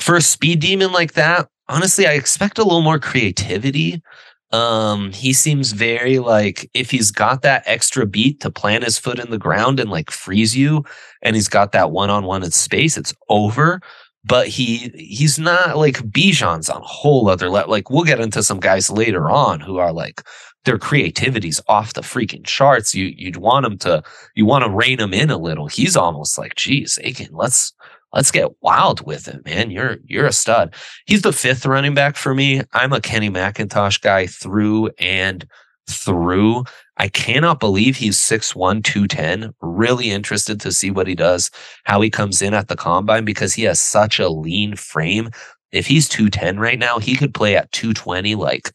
[0.00, 4.02] for a speed demon like that, honestly, I expect a little more creativity.
[4.50, 9.18] Um, he seems very like if he's got that extra beat to plant his foot
[9.18, 10.84] in the ground and like freeze you,
[11.22, 13.80] and he's got that one on one in space, it's over.
[14.24, 17.70] But he he's not like Bijan's on a whole other level.
[17.70, 20.22] Like we'll get into some guys later on who are like
[20.64, 22.94] their creativity's off the freaking charts.
[22.94, 24.02] You you'd want him to
[24.34, 25.66] you want to rein him in a little.
[25.66, 27.72] He's almost like, geez, Aiken, let's
[28.12, 29.70] let's get wild with it, man.
[29.70, 30.74] You're you're a stud.
[31.06, 32.62] He's the fifth running back for me.
[32.72, 35.46] I'm a Kenny McIntosh guy through and
[35.88, 36.64] through.
[36.96, 39.52] I cannot believe he's 6'1, 210.
[39.60, 41.50] Really interested to see what he does,
[41.84, 45.30] how he comes in at the combine because he has such a lean frame.
[45.72, 48.70] If he's 210 right now, he could play at 220 like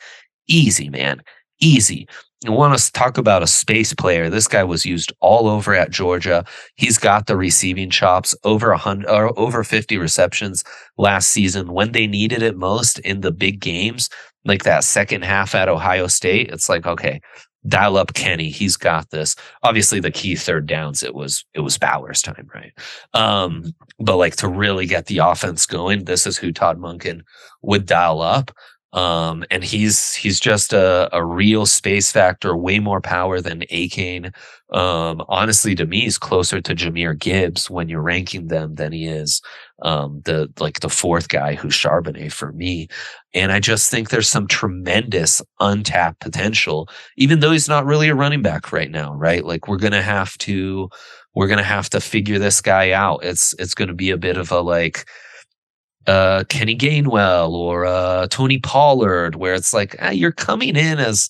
[0.47, 1.21] easy, man.
[1.59, 2.07] Easy.
[2.45, 4.29] You want to talk about a space player.
[4.29, 6.45] This guy was used all over at Georgia.
[6.75, 10.63] He's got the receiving chops over a hundred or uh, over 50 receptions
[10.97, 14.07] last season when they needed it most in the big games,
[14.47, 16.49] like that second half at Ohio State.
[16.51, 17.21] It's like, okay,
[17.67, 18.49] dial up Kenny.
[18.49, 19.35] He's got this.
[19.63, 22.73] Obviously, the key third downs, it was it was Bowers time, right?
[23.13, 27.21] Um, but like to really get the offense going, this is who Todd Monken
[27.61, 28.51] would dial up.
[28.97, 34.33] Um, and he's he's just a, a real space factor, way more power than Achane.
[34.73, 39.05] Um, honestly, to me, he's closer to Jahmyr Gibbs when you're ranking them than he
[39.05, 39.39] is
[39.83, 42.87] um, the like the fourth guy who's Charbonnet for me.
[43.35, 48.15] And I just think there's some tremendous untapped potential, even though he's not really a
[48.15, 49.45] running back right now, right?
[49.45, 50.89] Like we're gonna have to
[51.35, 53.23] we're gonna have to figure this guy out.
[53.23, 55.05] It's it's gonna be a bit of a like
[56.07, 61.29] uh, Kenny Gainwell or uh, Tony Pollard, where it's like ah, you're coming in as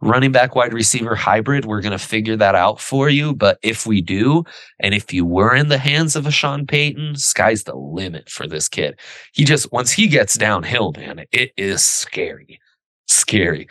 [0.00, 1.64] running back wide receiver hybrid.
[1.64, 3.34] We're going to figure that out for you.
[3.34, 4.44] But if we do,
[4.80, 8.46] and if you were in the hands of a Sean Payton, sky's the limit for
[8.46, 8.98] this kid.
[9.32, 12.60] He just, once he gets downhill, man, it is scary,
[13.06, 13.68] scary.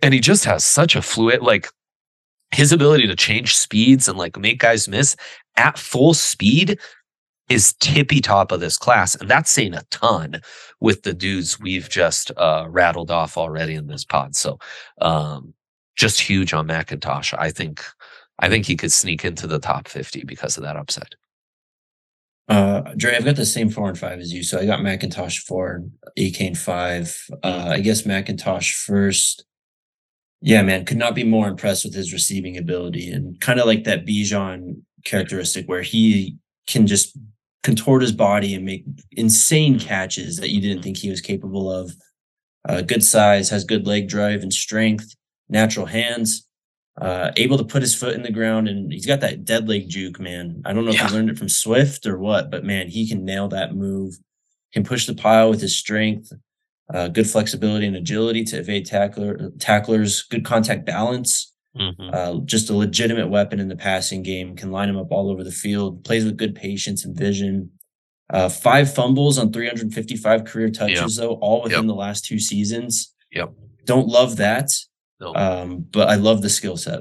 [0.00, 1.68] And he just has such a fluid, like
[2.52, 5.16] his ability to change speeds and like make guys miss
[5.56, 6.78] at full speed
[7.48, 9.14] is tippy top of this class.
[9.14, 10.40] And that's saying a ton
[10.80, 14.36] with the dudes we've just uh, rattled off already in this pod.
[14.36, 14.58] So
[15.00, 15.54] um,
[15.96, 17.34] just huge on McIntosh.
[17.38, 17.84] I think
[18.38, 21.16] I think he could sneak into the top 50 because of that upside.
[22.48, 24.42] Uh, Dre, I've got the same four and five as you.
[24.42, 25.84] So I got McIntosh four,
[26.18, 27.16] Achane five.
[27.42, 29.44] Uh, I guess McIntosh first.
[30.40, 33.84] Yeah, man, could not be more impressed with his receiving ability and kind of like
[33.84, 37.18] that Bijan characteristic where he can just
[37.68, 41.92] contort his body and make insane catches that you didn't think he was capable of.
[42.68, 45.14] Uh, good size, has good leg drive and strength,
[45.48, 46.48] natural hands
[47.00, 49.88] uh, able to put his foot in the ground, and he's got that dead leg
[49.88, 50.62] juke, man.
[50.64, 51.04] I don't know yeah.
[51.04, 54.18] if he learned it from Swift or what, but man, he can nail that move.
[54.72, 56.32] Can push the pile with his strength,
[56.92, 61.54] uh, good flexibility and agility to evade tackler tacklers, good contact balance.
[61.76, 62.10] Mm-hmm.
[62.12, 64.56] Uh, just a legitimate weapon in the passing game.
[64.56, 66.04] Can line him up all over the field.
[66.04, 67.70] Plays with good patience and vision.
[68.30, 71.24] Uh, five fumbles on 355 career touches, yep.
[71.24, 71.86] though, all within yep.
[71.86, 73.14] the last two seasons.
[73.32, 73.52] Yep.
[73.84, 74.70] Don't love that.
[75.20, 75.34] No.
[75.34, 77.00] Um, but I love the skill set.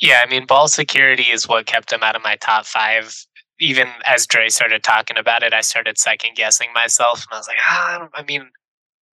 [0.00, 3.14] Yeah, I mean, ball security is what kept him out of my top five.
[3.60, 7.48] Even as Dre started talking about it, I started second guessing myself, and I was
[7.48, 8.48] like, ah, I mean,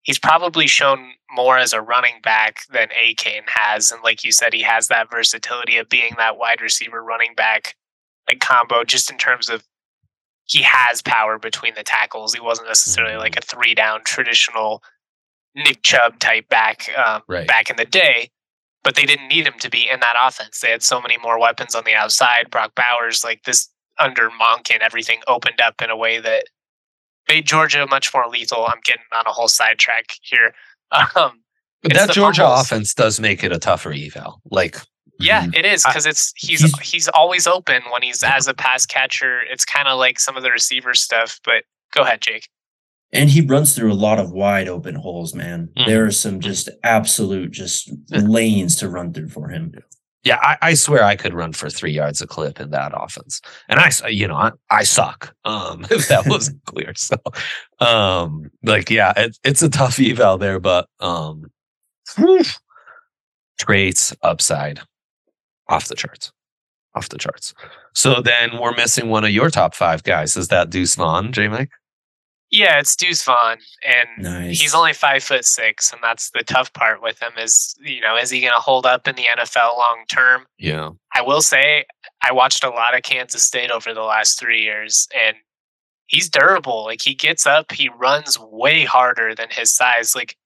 [0.05, 4.53] he's probably shown more as a running back than Achane has, and like you said,
[4.53, 7.75] he has that versatility of being that wide receiver running back
[8.29, 9.64] like combo, just in terms of
[10.45, 12.35] he has power between the tackles.
[12.35, 14.83] He wasn't necessarily like a three down traditional
[15.55, 17.47] Nick Chubb type back um, right.
[17.47, 18.31] back in the day,
[18.83, 20.61] but they didn't need him to be in that offense.
[20.61, 22.51] They had so many more weapons on the outside.
[22.51, 26.45] Brock Bowers, like this under Monken, everything opened up in a way that
[27.28, 28.66] made Georgia much more lethal.
[28.66, 30.54] I'm getting on a whole sidetrack here.
[31.16, 31.40] Um,
[31.82, 32.62] but that Georgia fumbles.
[32.62, 34.40] offense does make it a tougher eval.
[34.50, 34.76] Like
[35.18, 35.54] yeah, mm-hmm.
[35.54, 39.40] it is because it's he's, he's, he's always open when he's as a pass catcher.
[39.50, 41.40] It's kind of like some of the receiver stuff.
[41.44, 42.48] But go ahead, Jake
[43.14, 45.70] and he runs through a lot of wide open holes, man.
[45.78, 45.87] Mm.
[45.87, 49.72] There are some just absolute just lanes to run through for him.
[50.24, 53.42] Yeah, I, I, swear I could run for three yards a clip in that offense,
[53.68, 55.34] and I, you know, I, I suck.
[55.44, 57.16] Um, if that wasn't clear, so,
[57.80, 61.50] um, like, yeah, it, it's a tough eval there, but um,
[63.58, 64.80] traits upside
[65.68, 66.32] off the charts,
[66.94, 67.54] off the charts.
[67.94, 70.37] So then we're missing one of your top five guys.
[70.37, 71.70] Is that Deuce Vaughn, J Mike?
[72.55, 74.61] Yeah, it's Deuce Vaughn, and nice.
[74.61, 77.33] he's only five foot six, and that's the tough part with him.
[77.37, 80.47] Is you know, is he going to hold up in the NFL long term?
[80.57, 81.85] Yeah, I will say
[82.23, 85.37] I watched a lot of Kansas State over the last three years, and
[86.07, 86.85] he's durable.
[86.85, 90.14] Like he gets up, he runs way harder than his size.
[90.14, 90.37] Like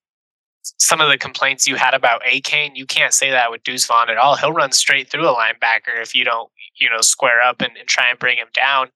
[0.62, 4.08] some of the complaints you had about Achane, you can't say that with Deuce Vaughn
[4.08, 4.34] at all.
[4.34, 7.86] He'll run straight through a linebacker if you don't, you know, square up and, and
[7.86, 8.88] try and bring him down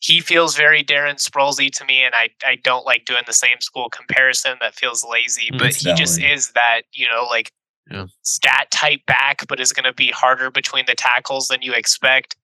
[0.00, 3.60] he feels very Darren Sproulsy to me, and I I don't like doing the same
[3.60, 4.56] school comparison.
[4.60, 7.52] That feels lazy, but he just is that you know like
[7.90, 8.06] yeah.
[8.22, 12.36] stat type back, but is going to be harder between the tackles than you expect.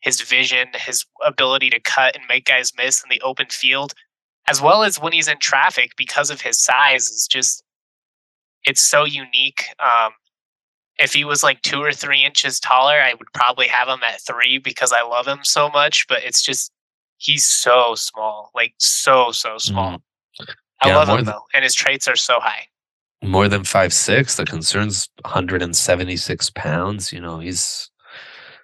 [0.00, 3.92] His vision, his ability to cut and make guys miss in the open field,
[4.48, 7.62] as well as when he's in traffic because of his size, is just
[8.64, 9.66] it's so unique.
[9.78, 10.12] Um,
[10.98, 14.20] if he was like two or three inches taller, I would probably have him at
[14.22, 16.06] three because I love him so much.
[16.08, 16.72] But it's just
[17.22, 19.98] he's so small, like so so small.
[19.98, 20.54] Mm.
[20.82, 22.66] I yeah, love him though, and his traits are so high.
[23.22, 24.36] More than five six.
[24.36, 27.12] The concern's 176 pounds.
[27.12, 27.90] You know, he's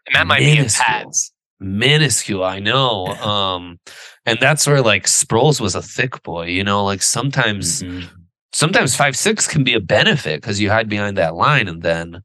[0.06, 0.84] and that might minuscule.
[0.86, 1.32] be in pads.
[1.60, 3.06] Minuscule, I know.
[3.22, 3.78] um,
[4.26, 6.46] and that's where like Sproles was a thick boy.
[6.46, 7.82] You know, like sometimes.
[7.82, 8.06] Mm-hmm.
[8.50, 12.22] Sometimes five six can be a benefit because you hide behind that line, and then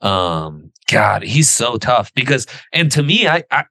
[0.00, 3.64] um god he's so tough because and to me I, I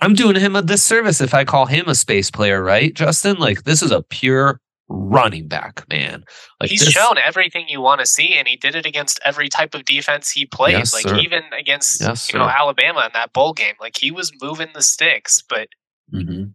[0.00, 3.36] I'm doing him a disservice if I call him a space player, right, Justin?
[3.38, 6.24] Like this is a pure running back, man.
[6.60, 9.48] Like he's this, shown everything you want to see, and he did it against every
[9.48, 10.72] type of defense he played.
[10.72, 11.16] Yes, like sir.
[11.16, 14.82] even against yes, you know Alabama in that bowl game, like he was moving the
[14.82, 15.42] sticks.
[15.48, 15.68] But
[16.12, 16.50] mm-hmm.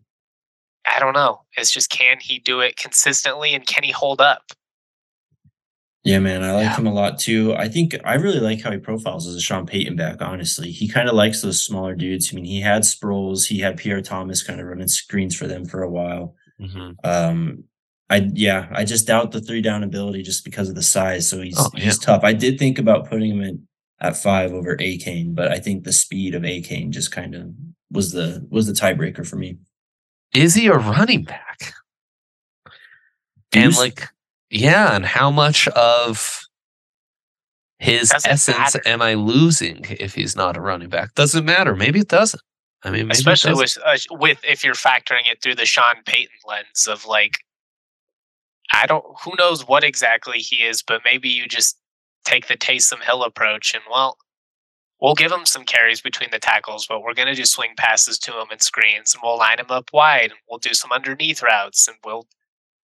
[0.89, 1.41] I don't know.
[1.58, 4.51] It's just can he do it consistently, and can he hold up?
[6.04, 6.77] Yeah, man, I like yeah.
[6.77, 7.54] him a lot too.
[7.56, 10.19] I think I really like how he profiles as a Sean Payton back.
[10.19, 12.31] Honestly, he kind of likes those smaller dudes.
[12.31, 15.63] I mean, he had Sproles, he had Pierre Thomas kind of running screens for them
[15.63, 16.35] for a while.
[16.60, 16.91] Mm-hmm.
[17.04, 17.65] Um,
[18.10, 21.29] I yeah, I just doubt the three down ability just because of the size.
[21.29, 21.83] So he's oh, yeah.
[21.83, 22.23] he's tough.
[22.23, 23.67] I did think about putting him in
[23.99, 27.54] at five over Achane, but I think the speed of Achane just kind of
[27.91, 29.60] was the was the tiebreaker for me.
[30.33, 31.73] Is he a running back?
[33.54, 34.10] And like
[34.52, 36.41] yeah, and how much of
[37.79, 38.81] his doesn't essence matter.
[38.85, 41.15] am I losing if he's not a running back?
[41.15, 41.75] Doesn't matter.
[41.75, 42.41] Maybe it doesn't.
[42.83, 46.35] I mean, maybe especially with uh, with if you're factoring it through the Sean Payton
[46.47, 47.37] lens of like,
[48.73, 51.77] I don't, who knows what exactly he is, but maybe you just
[52.25, 54.17] take the Taysom Hill approach and well,
[54.99, 58.31] we'll give him some carries between the tackles, but we're gonna do swing passes to
[58.31, 61.87] him and screens, and we'll line him up wide, and we'll do some underneath routes,
[61.87, 62.27] and we'll.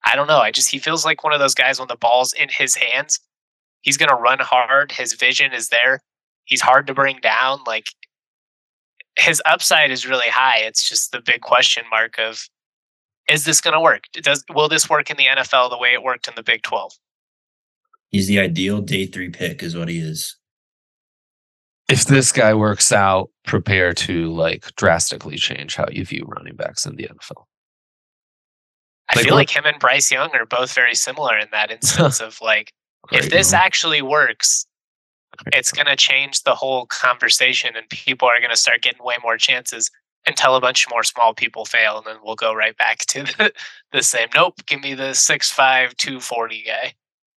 [0.05, 0.39] I don't know.
[0.39, 3.19] I just he feels like one of those guys when the ball's in his hands,
[3.81, 4.91] he's gonna run hard.
[4.91, 6.01] His vision is there.
[6.45, 7.59] He's hard to bring down.
[7.65, 7.85] Like
[9.17, 10.59] his upside is really high.
[10.59, 12.47] It's just the big question mark of
[13.29, 14.05] is this going to work?
[14.13, 16.91] Does will this work in the NFL the way it worked in the Big 12?
[18.09, 20.35] He's the ideal day three pick, is what he is.
[21.89, 26.85] if this guy works out, prepare to like drastically change how you view running backs
[26.85, 27.45] in the NFL.
[29.11, 32.19] I Like feel like him and Bryce Young are both very similar in that instance
[32.21, 32.73] of like
[33.11, 33.61] if this man.
[33.63, 34.65] actually works,
[35.53, 39.15] it's going to change the whole conversation and people are going to start getting way
[39.23, 39.89] more chances
[40.27, 43.51] until a bunch more small people fail and then we'll go right back to the,
[43.91, 46.93] the same nope give me the 6'5 240 guy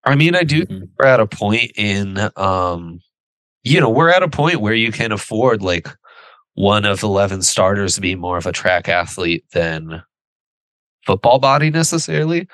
[0.06, 0.66] I mean, I do.
[0.66, 0.90] Mhm.
[0.98, 3.00] We're at a point in, um,
[3.62, 5.88] you know, we're at a point where you can afford like
[6.54, 10.02] one of eleven starters to be more of a track athlete than
[11.06, 12.48] football body necessarily.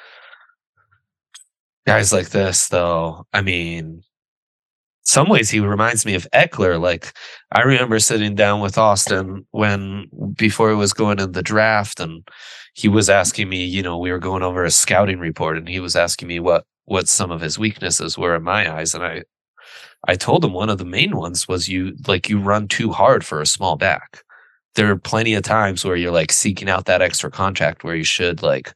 [1.87, 4.03] Guys like this, though, I mean,
[5.05, 6.81] some ways he reminds me of Ekeler.
[6.81, 7.13] Like
[7.53, 12.27] I remember sitting down with Austin when before he was going in the draft, and
[12.75, 15.81] he was asking me, you know, we were going over a scouting report, and he
[15.81, 19.23] was asking me what what some of his weaknesses were in my eyes, and I
[20.09, 23.25] I told him one of the main ones was you like you run too hard
[23.25, 24.23] for a small back.
[24.77, 28.05] There are plenty of times where you're like seeking out that extra contract where you
[28.05, 28.73] should like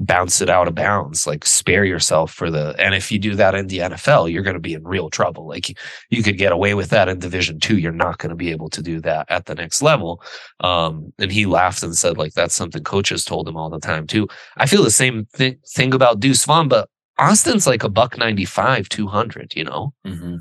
[0.00, 2.74] bounce it out of bounds, like spare yourself for the.
[2.78, 5.46] And if you do that in the NFL, you're going to be in real trouble.
[5.46, 5.74] Like you,
[6.10, 7.78] you could get away with that in Division Two.
[7.78, 10.22] You're not going to be able to do that at the next level.
[10.60, 14.06] Um, and he laughed and said, like that's something coaches told him all the time
[14.06, 14.26] too.
[14.56, 16.88] I feel the same thing thing about Deuce Vaughn, but
[17.18, 19.54] Austin's like a buck ninety five, two hundred.
[19.54, 20.38] You know, Mhm.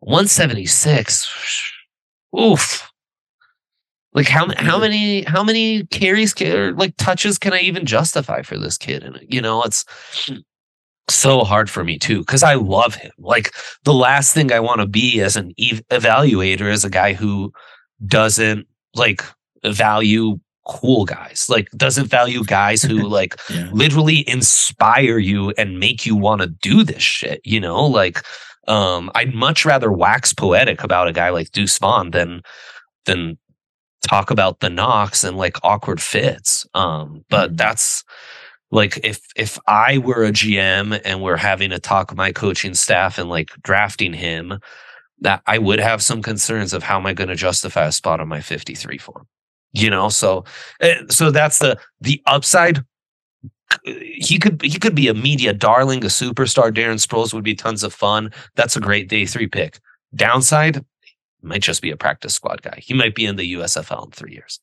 [0.00, 1.30] one seventy six.
[2.36, 2.90] Oof.
[4.14, 8.56] Like how how many how many carries or like touches can I even justify for
[8.56, 9.02] this kid?
[9.02, 9.84] And you know, it's
[11.08, 13.10] so hard for me too because I love him.
[13.18, 13.52] Like
[13.82, 17.52] the last thing I want to be as an ev- evaluator is a guy who
[18.06, 19.22] doesn't like
[19.64, 23.68] value cool guys, like doesn't value guys who like Yeah.
[23.72, 27.40] literally inspire you and make you want to do this shit.
[27.44, 28.22] You know, like
[28.68, 32.42] um, I'd much rather wax poetic about a guy like Deuce Vaughn than
[33.04, 33.36] than
[34.04, 36.66] talk about the knocks and like awkward fits.
[36.74, 37.56] Um, but Mhm.
[37.58, 38.04] that's
[38.70, 42.74] like if if I were a GM and we're having a talk with my coaching
[42.74, 44.58] staff and like drafting him,
[45.20, 48.20] that I would have some concerns of how am I going to justify a spot
[48.20, 49.26] on my 53 for him.
[49.74, 50.44] You know, so
[50.80, 52.84] eh, so that's the the upside
[53.84, 56.72] he could he could be a media darling, a superstar.
[56.72, 58.30] Darren Sproles would be tons of fun.
[58.54, 59.78] That's a great day three pick.
[60.14, 60.84] Downside
[61.44, 62.78] might just be a practice squad guy.
[62.82, 64.60] He might be in the USFL in three years.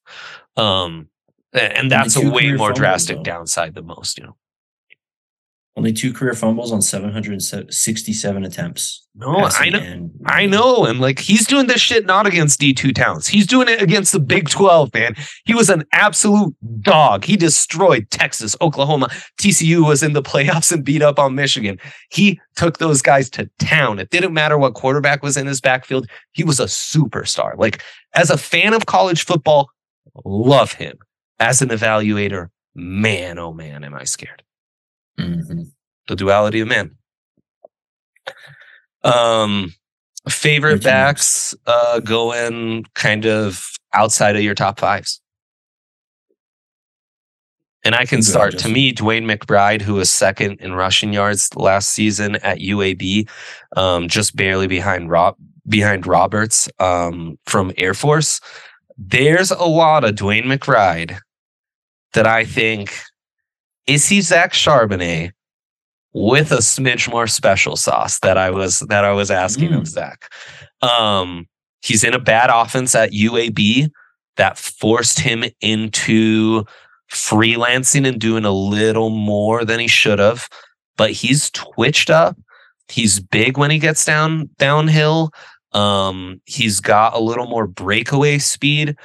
[0.57, 1.09] Um,
[1.53, 3.23] and that's a way more drastic though.
[3.23, 4.17] downside than most.
[4.17, 4.37] You know,
[5.77, 9.07] Only two career fumbles on 767 attempts.
[9.15, 9.79] no, I know.
[9.79, 10.85] and- I know.
[10.85, 13.27] And like he's doing this shit not against D2 towns.
[13.27, 15.15] He's doing it against the Big 12, man.
[15.45, 17.23] He was an absolute dog.
[17.25, 19.07] He destroyed Texas, Oklahoma.
[19.39, 21.79] TCU was in the playoffs and beat up on Michigan.
[22.09, 23.99] He took those guys to town.
[23.99, 26.07] It didn't matter what quarterback was in his backfield.
[26.33, 27.57] He was a superstar.
[27.57, 27.81] Like
[28.13, 29.69] as a fan of college football,
[30.25, 30.97] love him.
[31.39, 34.43] As an evaluator, man, oh man, am I scared.
[35.19, 35.71] Mhm.
[36.07, 36.97] The duality of man.
[39.03, 39.73] Um,
[40.29, 40.81] favorite you.
[40.81, 45.21] backs uh, going kind of outside of your top fives.
[47.83, 48.59] And I can start.
[48.59, 53.27] To me, DeWayne McBride, who was second in rushing yards last season at UAB,
[53.75, 55.35] um, just barely behind Rob
[55.67, 58.39] behind Roberts um, from Air Force.
[58.97, 61.17] There's a lot of DeWayne McBride
[62.13, 63.01] that I think
[63.87, 65.31] is he Zach Charbonnet
[66.13, 69.87] with a smidge more special sauce that I was that I was asking of Mm.
[69.87, 70.31] Zach.
[70.81, 71.47] Um,
[71.81, 73.89] he's in a bad offense at UAB
[74.37, 76.65] that forced him into
[77.11, 80.47] freelancing and doing a little more than he should have.
[80.97, 82.37] But he's twitched up.
[82.87, 85.31] He's big when he gets down downhill.
[85.73, 88.95] Um, he's got a little more breakaway speed.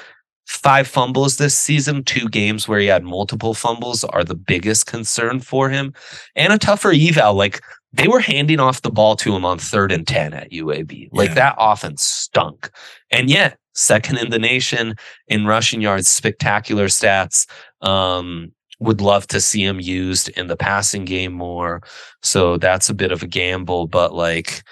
[0.47, 5.41] Five fumbles this season, two games where he had multiple fumbles are the biggest concern
[5.41, 5.93] for him.
[6.35, 7.35] And a tougher eval.
[7.35, 7.61] Like
[7.93, 11.09] they were handing off the ball to him on third and 10 at UAB.
[11.13, 11.35] Like Yeah.
[11.35, 12.71] that offense stunk.
[13.11, 14.95] And yet, second in the nation
[15.29, 17.47] in rushing yards, spectacular stats.
[17.81, 21.83] Um, would love to see him used in the passing game more.
[22.23, 24.63] So that's a bit of a gamble, but like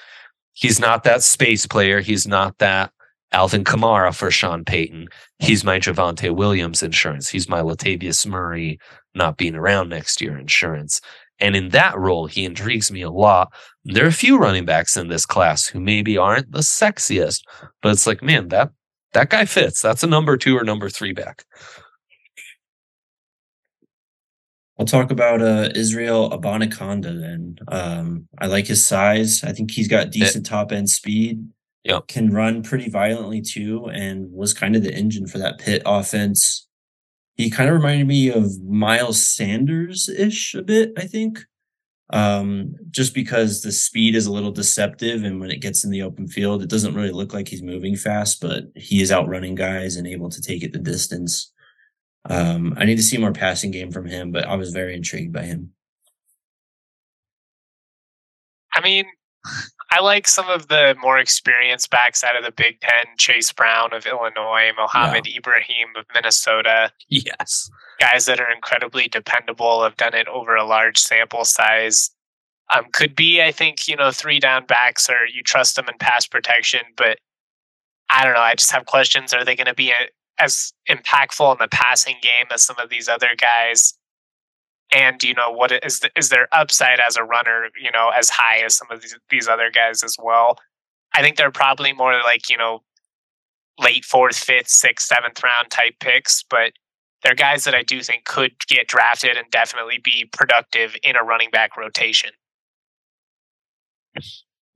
[0.53, 2.01] he's not that space player.
[2.01, 2.93] He's not that
[3.35, 5.09] Alvin Kamara for Sean Payton.
[5.41, 7.29] He's my Javonte Williams insurance.
[7.29, 8.79] He's my Latavius Murray
[9.15, 11.01] not being around next year insurance.
[11.41, 13.53] And in that role, he intrigues me a lot.
[13.85, 17.41] There are a few running backs in this class who maybe aren't the sexiest,
[17.83, 18.71] but it's like, man, that
[19.15, 19.83] that guy fits.
[19.83, 21.45] That's a number two or number three back.
[24.79, 27.59] I'll talk about uh, Israel Abanikanda then.
[27.67, 29.43] Um, I like his size.
[29.43, 31.49] I think he's got decent top end speed.
[31.85, 32.09] Yep.
[32.09, 36.67] Can run pretty violently too, and was kind of the engine for that Pitt offense.
[37.37, 41.41] He kind of reminded me of Miles Sanders ish a bit, I think.
[42.11, 46.03] Um, just because the speed is a little deceptive, and when it gets in the
[46.03, 49.97] open field, it doesn't really look like he's moving fast, but he is outrunning guys
[49.97, 51.53] and able to take it the distance.
[52.31, 55.33] Um, I need to see more passing game from him, but I was very intrigued
[55.33, 55.73] by him.
[58.75, 59.07] I mean,
[59.95, 63.93] I like some of the more experienced backs out of the Big Ten, Chase Brown
[63.93, 65.39] of Illinois, Mohamed yeah.
[65.39, 66.91] Ibrahim of Minnesota.
[67.09, 67.71] Yes.
[68.01, 72.11] Guys that are incredibly dependable, have done it over a large sample size.
[72.75, 75.95] Um, could be, I think, you know, three down backs or you trust them in
[75.99, 77.19] pass protection, but
[78.11, 78.41] I don't know.
[78.41, 79.33] I just have questions.
[79.33, 80.09] Are they going to be a,
[80.41, 83.95] as impactful in the passing game as some of these other guys?
[84.95, 87.69] And you know what is the, is their upside as a runner?
[87.81, 90.59] You know, as high as some of these these other guys as well.
[91.17, 92.81] I think they're probably more like you know
[93.79, 96.73] late fourth, fifth, sixth, seventh round type picks, but
[97.23, 101.25] they're guys that I do think could get drafted and definitely be productive in a
[101.25, 102.31] running back rotation.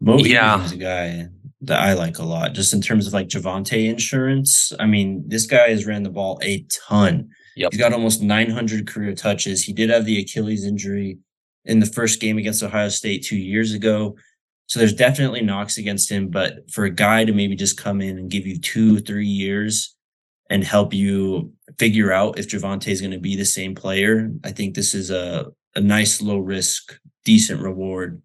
[0.01, 0.65] Mo yeah.
[0.65, 1.29] is a guy
[1.61, 4.73] that I like a lot, just in terms of like Javonte insurance.
[4.79, 7.31] I mean, this guy has ran the ball a ton.
[7.59, 7.73] Yep.
[7.73, 9.65] He's got almost 900 career touches.
[9.65, 11.19] He did have the Achilles injury
[11.65, 14.17] in the first game against Ohio State two years ago.
[14.67, 16.29] So there's definitely knocks against him.
[16.29, 19.97] But for a guy to maybe just come in and give you two, three years
[20.49, 24.53] and help you figure out if Javonte is going to be the same player, I
[24.53, 28.23] think this is a, a nice low risk, decent reward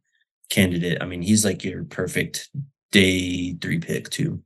[0.51, 0.99] candidate.
[1.01, 2.49] I mean, he's like your perfect
[2.91, 4.43] day three pick too.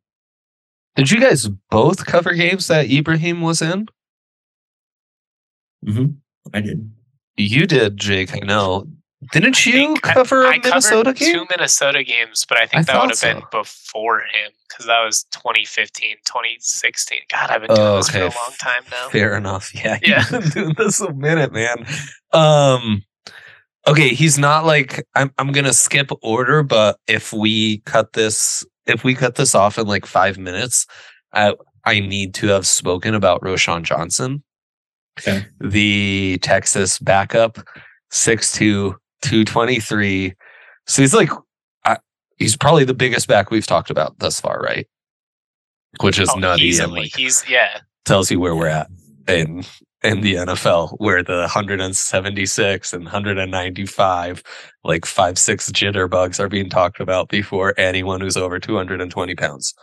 [0.95, 3.89] Did you guys both cover games that Ibrahim was in?
[5.87, 6.05] Mm-hmm.
[6.53, 6.91] I did.
[7.37, 8.33] You did, Jake.
[8.33, 8.87] I know.
[9.31, 11.33] Didn't you cover I, I Minnesota game?
[11.33, 13.33] Two Minnesota games, but I think I that would have so.
[13.33, 17.19] been before him because that was 2015, 2016.
[17.31, 19.09] God, I've been doing oh, this for a long time now.
[19.09, 19.73] Fair enough.
[19.73, 20.23] Yeah, yeah.
[20.31, 21.85] You've been doing this a minute, man.
[22.31, 23.03] Um,
[23.87, 29.03] okay, he's not like I'm I'm gonna skip order, but if we cut this if
[29.03, 30.85] we cut this off in like five minutes,
[31.33, 34.43] I I need to have spoken about Roschon Johnson.
[35.19, 35.45] Okay.
[35.59, 37.57] The Texas backup,
[38.11, 40.33] 6'2, 223.
[40.87, 41.29] So he's like
[41.85, 41.97] I,
[42.37, 44.87] he's probably the biggest back we've talked about thus far, right?
[46.01, 46.83] Which is oh, nutty easily.
[46.83, 47.79] and like he's yeah.
[48.05, 48.89] Tells you where we're at.
[49.27, 49.67] And
[50.03, 54.43] in the NFL where the 176 and 195
[54.83, 59.73] like five six jitterbugs are being talked about before anyone who's over 220 pounds.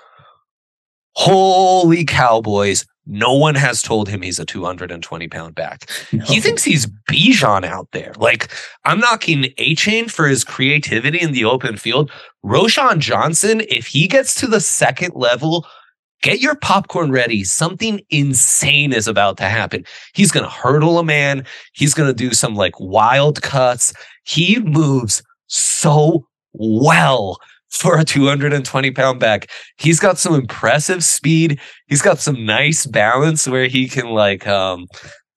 [1.16, 2.86] Holy cowboys.
[3.06, 5.90] No one has told him he's a 220 pound back.
[6.12, 6.24] No.
[6.24, 8.12] He thinks he's Bijan out there.
[8.16, 8.50] Like,
[8.84, 12.10] I'm knocking Achane for his creativity in the open field.
[12.44, 15.66] Roschon Johnson, if he gets to the second level
[16.24, 17.44] Get your popcorn ready.
[17.44, 19.84] Something insane is about to happen.
[20.14, 21.44] He's going to hurdle a man.
[21.74, 23.92] He's going to do some like wild cuts.
[24.24, 27.36] He moves so well
[27.74, 29.50] for a 220 pound back.
[29.76, 31.60] He's got some impressive speed.
[31.88, 34.86] He's got some nice balance where he can like um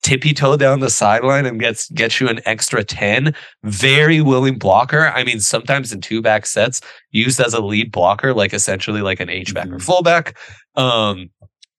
[0.02, 3.34] tippy toe down the sideline and gets gets you an extra 10.
[3.64, 5.08] Very willing blocker.
[5.08, 6.80] I mean, sometimes in two back sets,
[7.10, 9.74] used as a lead blocker, like essentially like an H back mm-hmm.
[9.74, 10.36] or fullback.
[10.76, 11.30] Um,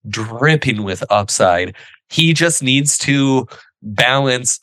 [0.07, 1.75] dripping with upside.
[2.09, 3.47] He just needs to
[3.81, 4.59] balance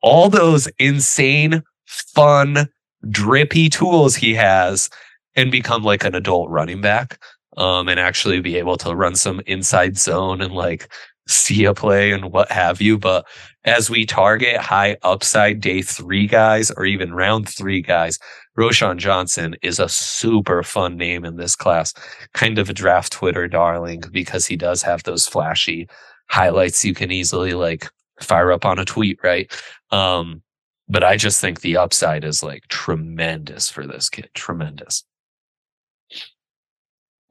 [0.00, 2.68] all those insane, fun,
[3.10, 4.88] drippy tools he has
[5.36, 7.18] and become like an adult running back.
[7.56, 10.92] Um, and actually be able to run some inside zone and like
[11.28, 12.98] see a play and what have you.
[12.98, 13.26] But
[13.64, 18.18] as we target high upside day three guys or even round three guys,
[18.58, 21.94] Roschon Johnson is a super fun name in this class,
[22.34, 25.88] kind of a draft Twitter darling because he does have those flashy
[26.28, 29.52] highlights you can easily like fire up on a tweet, right?
[29.90, 30.42] Um,
[30.88, 34.28] but I just think the upside is like tremendous for this kid.
[34.34, 35.04] Tremendous.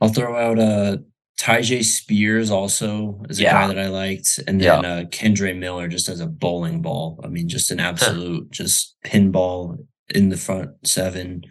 [0.04, 0.98] I'll throw out uh
[1.40, 3.54] Tyjae Spears also is a Yeah.
[3.54, 7.20] guy that I liked, and then uh, Kendre Miller just as a bowling ball.
[7.24, 9.78] I mean, just an absolute just pinball
[10.14, 11.42] in the front seven.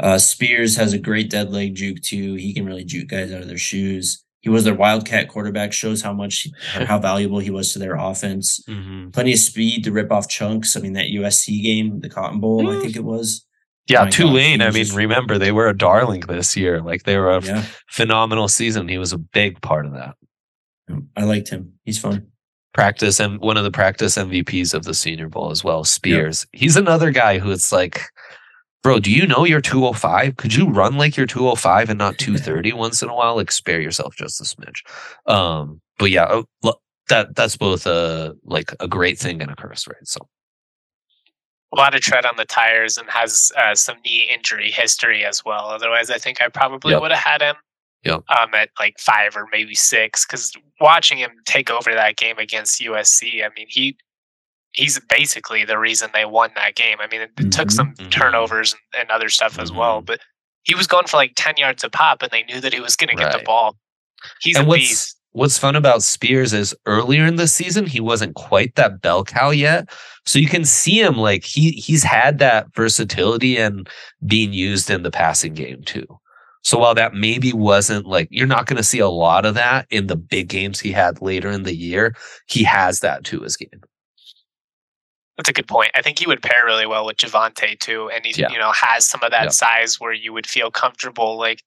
[0.00, 2.34] Uh, Spears has a great dead leg juke too.
[2.36, 4.24] He can really juke guys out of their shoes.
[4.40, 5.72] He was their wildcat quarterback.
[5.72, 8.60] Shows how much how valuable he was to their offense.
[8.68, 9.12] Mhm.
[9.12, 10.74] Plenty of speed to rip off chunks.
[10.76, 13.44] I mean, that USC game, the Cotton Bowl, I think it was.
[13.88, 14.60] Yeah, My Tulane.
[14.60, 16.80] I mean, just- remember they were a darling this year.
[16.82, 18.88] Like they were a Yeah, phenomenal season.
[18.88, 20.14] He was a big part of that.
[21.16, 21.72] I liked him.
[21.84, 22.26] He's fun.
[22.74, 25.84] Practice and one of the practice MVPs of the Senior Bowl as well.
[25.84, 26.46] Spears.
[26.52, 28.02] He's another guy who it's like,
[28.82, 30.36] bro, do you know you're 205?
[30.36, 33.36] Could you run like you're 205 and not 230 once in a while?
[33.36, 34.82] Like spare yourself just a smidge.
[35.30, 36.26] Um, but yeah,
[36.62, 36.74] oh,
[37.08, 39.96] that that's both a like a great thing and a curse, right?
[40.06, 40.28] So
[41.72, 45.44] a lot of tread on the tires and has uh, some knee injury history as
[45.44, 45.66] well.
[45.66, 47.02] Otherwise, I think I probably Yep.
[47.02, 47.56] would have had him
[48.04, 48.20] Yep.
[48.30, 50.24] um, at like five or maybe six.
[50.24, 53.96] Because watching him take over that game against USC, I mean, he
[54.72, 56.98] he's basically the reason they won that game.
[57.00, 57.72] I mean, it, it took Mhm.
[57.72, 58.10] some Mhm.
[58.10, 60.06] turnovers and, and other stuff as well, Mhm.
[60.06, 60.20] but
[60.62, 62.94] he was going for like ten yards a pop, and they knew that he was
[62.94, 63.76] going to get the ball.
[64.40, 65.17] He's and a beast.
[65.38, 69.50] What's fun about Spears is earlier in the season he wasn't quite that bell cow
[69.50, 69.88] yet,
[70.26, 73.88] so you can see him like he he's had that versatility and
[74.26, 76.04] being used in the passing game too.
[76.62, 79.86] So while that maybe wasn't like you're not going to see a lot of that
[79.90, 82.16] in the big games he had later in the year,
[82.48, 83.80] he has that to his game.
[85.36, 85.92] That's a good point.
[85.94, 88.50] I think he would pair really well with Javonte too, and he Yeah.
[88.50, 89.48] you know has some of that Yeah.
[89.50, 91.38] size where you would feel comfortable.
[91.38, 91.62] Like,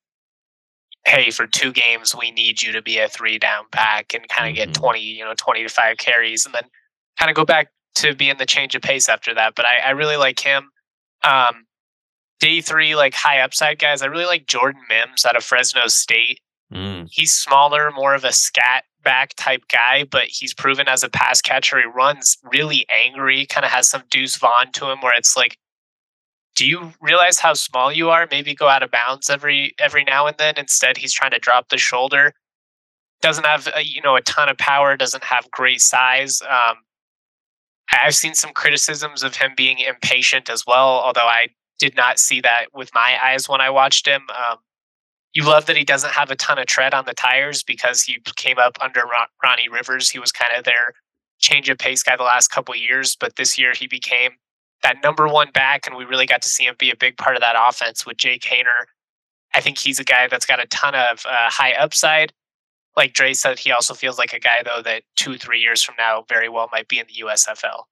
[1.06, 4.47] hey, for two games, we need you to be a three down back and kind
[4.49, 4.56] of Mhm.
[4.56, 6.64] get twenty, you know, twenty to five carries, and then
[7.20, 9.56] kind of go back to being the change of pace after that.
[9.56, 10.72] But I, I really like him.
[11.24, 11.66] Um,
[12.39, 14.02] day three, like high upside guys.
[14.02, 16.39] I really like Jordan Mims out of Fresno State
[16.74, 21.10] Mm, he's smaller, more of a scat back type guy, but he's proven as a
[21.10, 21.78] pass catcher.
[21.80, 25.58] He runs really angry, kind of has some Deuce Vaughn to him where it's like,
[26.56, 28.28] do you realize how small you are?
[28.30, 30.56] Maybe go out of bounds every every now and then.
[30.58, 32.34] Instead, he's trying to drop the shoulder.
[33.22, 34.97] Doesn't have a, you know a ton of power.
[34.97, 36.41] Doesn't have great size.
[36.41, 36.78] Um,
[38.04, 41.47] I've seen some criticisms of him being impatient as well, although I
[41.80, 44.22] did not see that with my eyes when I watched him.
[44.30, 44.58] Um,
[45.34, 48.18] you love that he doesn't have a ton of tread on the tires because he
[48.36, 50.10] came up under Ron- Ronnie Rivers.
[50.10, 50.93] He was kind of their
[51.39, 54.32] change of pace guy the last couple years, but this year he became
[54.84, 57.36] that number one back, and we really got to see him be a big part
[57.36, 58.86] of that offense with Jake Haener.
[59.53, 62.34] I think he's a guy that's got a ton of uh, high upside.
[62.95, 65.95] Like Dre said, he also feels like a guy though that two, three years from
[65.97, 67.84] now, very well might be in the USFL.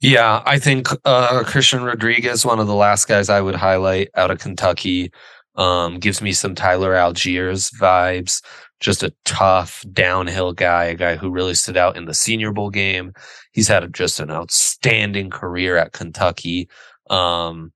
[0.00, 4.30] Yeah, I think uh, Christian Rodriguez, one of the last guys I would highlight out
[4.30, 5.10] of Kentucky,
[5.56, 8.42] um, gives me some Tyler Allgeier vibes.
[8.78, 12.68] Just a tough downhill guy, a guy who really stood out in the Senior Bowl
[12.68, 13.14] game.
[13.56, 16.68] He's had just an outstanding career at Kentucky.
[17.08, 17.72] Um,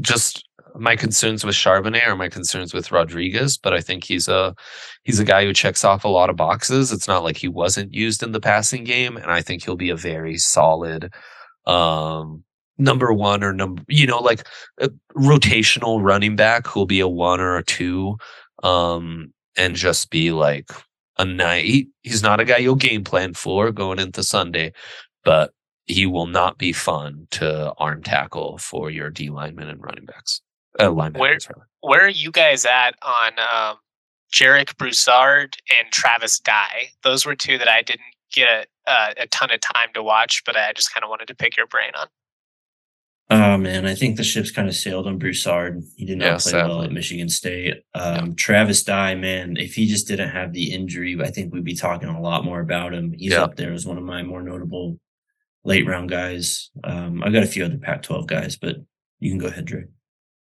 [0.00, 0.46] just
[0.76, 4.54] my concerns with Charbonnet are my concerns with Rodriguez, but I think he's a
[5.02, 6.92] he's a guy who checks off a lot of boxes.
[6.92, 9.90] It's not like he wasn't used in the passing game, and I think he'll be
[9.90, 11.12] a very solid
[11.66, 12.44] um
[12.78, 14.46] number one or number you know like
[14.78, 18.16] a rotational running back who'll be a one or a two
[18.62, 20.70] um and just be like
[21.20, 24.72] a night he, he's not a guy you'll game plan for going into sunday
[25.24, 25.52] but
[25.86, 30.40] he will not be fun to arm tackle for your d linemen and running backs
[30.78, 31.66] uh, Where- rather.
[31.82, 33.76] Where are you guys at on um,
[34.32, 36.90] Jarek Broussard and Travis Dye?
[37.02, 40.42] Those were two that I didn't get a, uh, a ton of time to watch,
[40.44, 42.06] but I just kind of wanted to pick your brain on.
[43.32, 45.82] Oh man, I think the ship's kind of sailed on Broussard.
[45.96, 47.84] He did not Yeah, play well at Michigan State.
[47.94, 51.76] Um, Travis Dye, man, if he just didn't have the injury, I think we'd be
[51.76, 53.12] talking a lot more about him.
[53.16, 53.42] He's Yeah.
[53.44, 54.98] up there as one of my more notable
[55.62, 56.70] late round guys.
[56.82, 58.78] Um, I've got a few other Pac-12 guys, but
[59.20, 59.84] you can go ahead, Dre.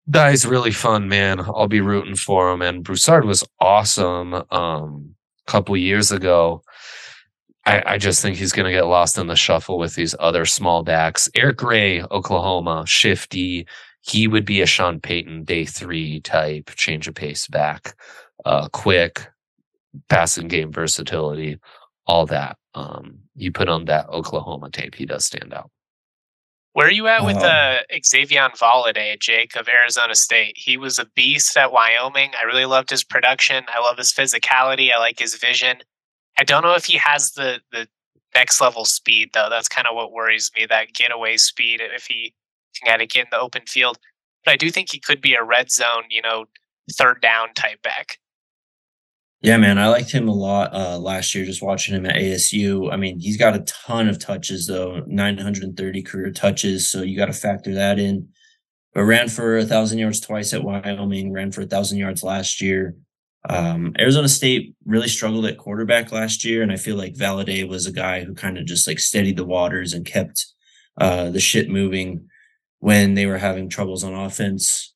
[0.10, 1.40] Dye's really fun, man.
[1.40, 2.62] I'll be rooting for him.
[2.62, 5.16] And Broussard was awesome um,
[5.48, 6.63] a couple years ago.
[7.66, 10.46] I, I just think he's going to get lost in the shuffle with these other
[10.46, 11.30] small backs.
[11.36, 13.68] Eric Gray, Oklahoma, shifty.
[14.02, 17.96] He would be a Sean Payton day three type, change of pace back,
[18.44, 19.28] uh, quick,
[20.10, 21.58] passing game versatility,
[22.06, 22.58] all that.
[22.76, 25.70] Um, you put on that Oklahoma tape, he does stand out.
[26.74, 27.44] Where are you at with Wow.
[27.44, 30.58] uh, Xavier Valladay, Jake of Arizona State?
[30.58, 32.32] He was a beast at Wyoming.
[32.38, 33.64] I really loved his production.
[33.74, 34.90] I love his physicality.
[34.94, 35.78] I like his vision.
[36.38, 37.88] I don't know if he has the the
[38.36, 39.48] next level speed though.
[39.50, 40.66] That's kind of what worries me.
[40.66, 42.34] That getaway speed if he
[42.76, 43.98] can kind of get in the open field.
[44.46, 46.46] But I do think he could be a red zone, you know,
[46.92, 48.18] third down type back.
[49.42, 51.44] Yeah, man, I liked him a lot uh, last year.
[51.44, 52.92] Just watching him at ASU.
[52.92, 56.90] I mean, he's got a ton of touches though, 930 career touches.
[56.90, 58.30] So you got to factor that in.
[58.94, 61.34] But ran for a thousand yards twice at Wyoming.
[61.34, 62.96] Ran for a thousand yards last year.
[63.50, 67.86] Um, Arizona State really struggled at quarterback last year, and I feel like Valladay was
[67.86, 70.46] a guy who kind of just like steadied the waters and kept
[70.98, 72.28] uh, the shit moving
[72.80, 74.94] when they were having troubles on offense.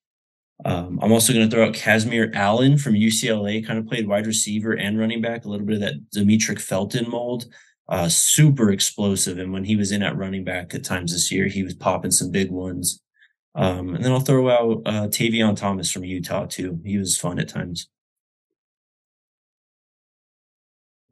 [0.66, 4.26] Um, I'm also going to throw out Kazmeir Allen from UCLA, kind of played wide
[4.26, 7.46] receiver and running back, a little bit of that Demetric Felton mold.
[7.90, 9.38] Uh, super explosive.
[9.38, 12.12] And when he was in at running back at times this year, he was popping
[12.12, 13.02] some big ones.
[13.56, 16.82] Um, and then I'll throw out uh, Tavion Thomas from Utah, too.
[16.84, 17.88] He was fun at times.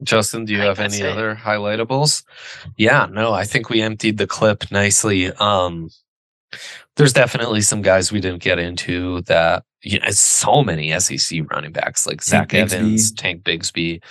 [0.02, 1.06] Justin, do you have any it.
[1.06, 2.22] other highlightables?
[2.76, 5.32] Yeah, no, I think we emptied the clip nicely.
[5.32, 5.90] Um,
[6.96, 11.72] there's definitely some guys we didn't get into that you know, so many SEC running
[11.72, 12.72] backs like Zach Bigsby.
[12.72, 14.02] Evans, Tank Bigsby.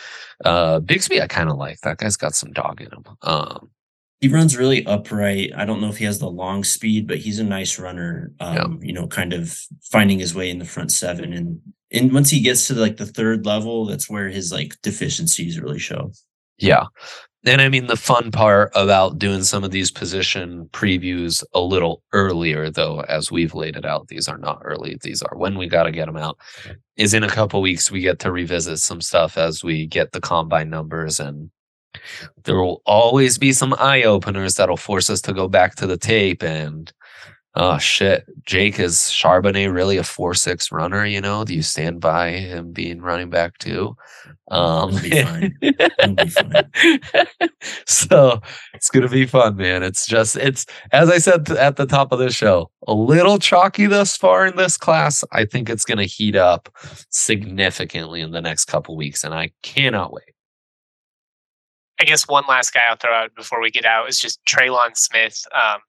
[0.44, 3.04] Uh, Bigsby, I kind of like that guy's got some dog in him.
[3.22, 3.70] Um,
[4.22, 5.52] he runs really upright.
[5.56, 8.32] I don't know if he has the long speed, but he's a nice runner.
[8.40, 8.88] Um, yeah.
[8.88, 9.60] You know, kind of
[9.92, 11.60] finding his way in the front seven, and
[11.92, 15.80] and once he gets to like the third level, that's where his like deficiencies really
[15.80, 16.12] show.
[16.58, 16.86] Yeah,
[17.46, 22.02] and I mean, the fun part about doing some of these position previews a little
[22.12, 24.98] earlier, though, as we've laid it out, these are not early.
[25.02, 26.40] These are when we got to get them out.
[26.98, 30.22] Is in a couple weeks we get to revisit some stuff as we get the
[30.22, 31.52] combine numbers, and
[32.46, 35.98] there will always be some eye openers that'll force us to go back to the
[35.98, 36.92] tape and
[37.56, 41.06] oh shit, Jake is Charbonnet really a four six runner?
[41.06, 43.96] You know, do you stand by him being running back too?
[44.52, 45.58] Um, be fine.
[45.62, 46.70] be fine.
[47.88, 48.42] so
[48.74, 49.84] it's gonna be fun, man.
[49.84, 53.88] It's just it's as I said at the top of the show, a little chalky
[53.88, 55.24] thus far in this class.
[55.32, 56.70] I think it's gonna heat up
[57.10, 60.24] significantly in the next couple weeks, and I cannot wait.
[62.00, 64.98] I guess one last guy I'll throw out before we get out is just Trelon
[64.98, 65.42] Smith.
[65.54, 65.80] Um,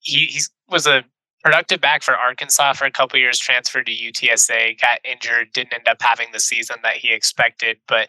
[0.00, 1.04] he he's was a
[1.42, 5.88] productive back for Arkansas for a couple years, transferred to UTSA, got injured, didn't end
[5.88, 7.78] up having the season that he expected.
[7.86, 8.08] But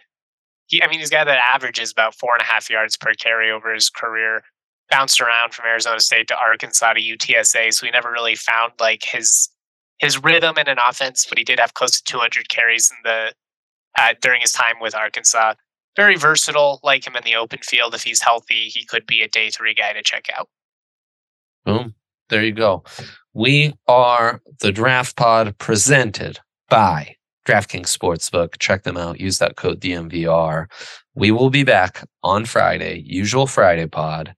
[0.68, 3.52] he, I mean, he's got that averages about four and a half yards per carry
[3.52, 4.44] over his career.
[4.90, 9.04] Bounced around from Arizona State to Arkansas to UTSA, so he never really found like
[9.04, 9.50] his
[10.00, 11.28] his rhythm in an offense.
[11.30, 13.32] But he did have close to 200 carries in the
[14.00, 15.54] uh, during his time with Arkansas.
[15.96, 17.94] Very versatile, like him in the open field.
[17.94, 20.50] If he's healthy, he could be a day three guy to check out.
[21.66, 21.94] Boom
[22.30, 22.84] there you go.
[23.34, 27.16] We are the Draft Pod presented by
[27.46, 28.60] DraftKings Sportsbook.
[28.60, 29.20] Check them out.
[29.20, 30.68] Use that code DNVR.
[31.16, 34.36] We will be back on Friday, usual Friday pod.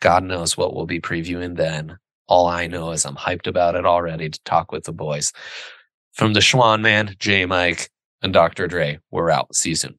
[0.00, 1.98] God knows what we'll be previewing then.
[2.28, 5.32] All I know is I'm hyped about it already to talk with the boys.
[6.12, 7.90] From the Schwan Man, J Mike,
[8.22, 8.68] and Dr.
[8.68, 9.54] Dre, we're out.
[9.54, 9.98] See you soon.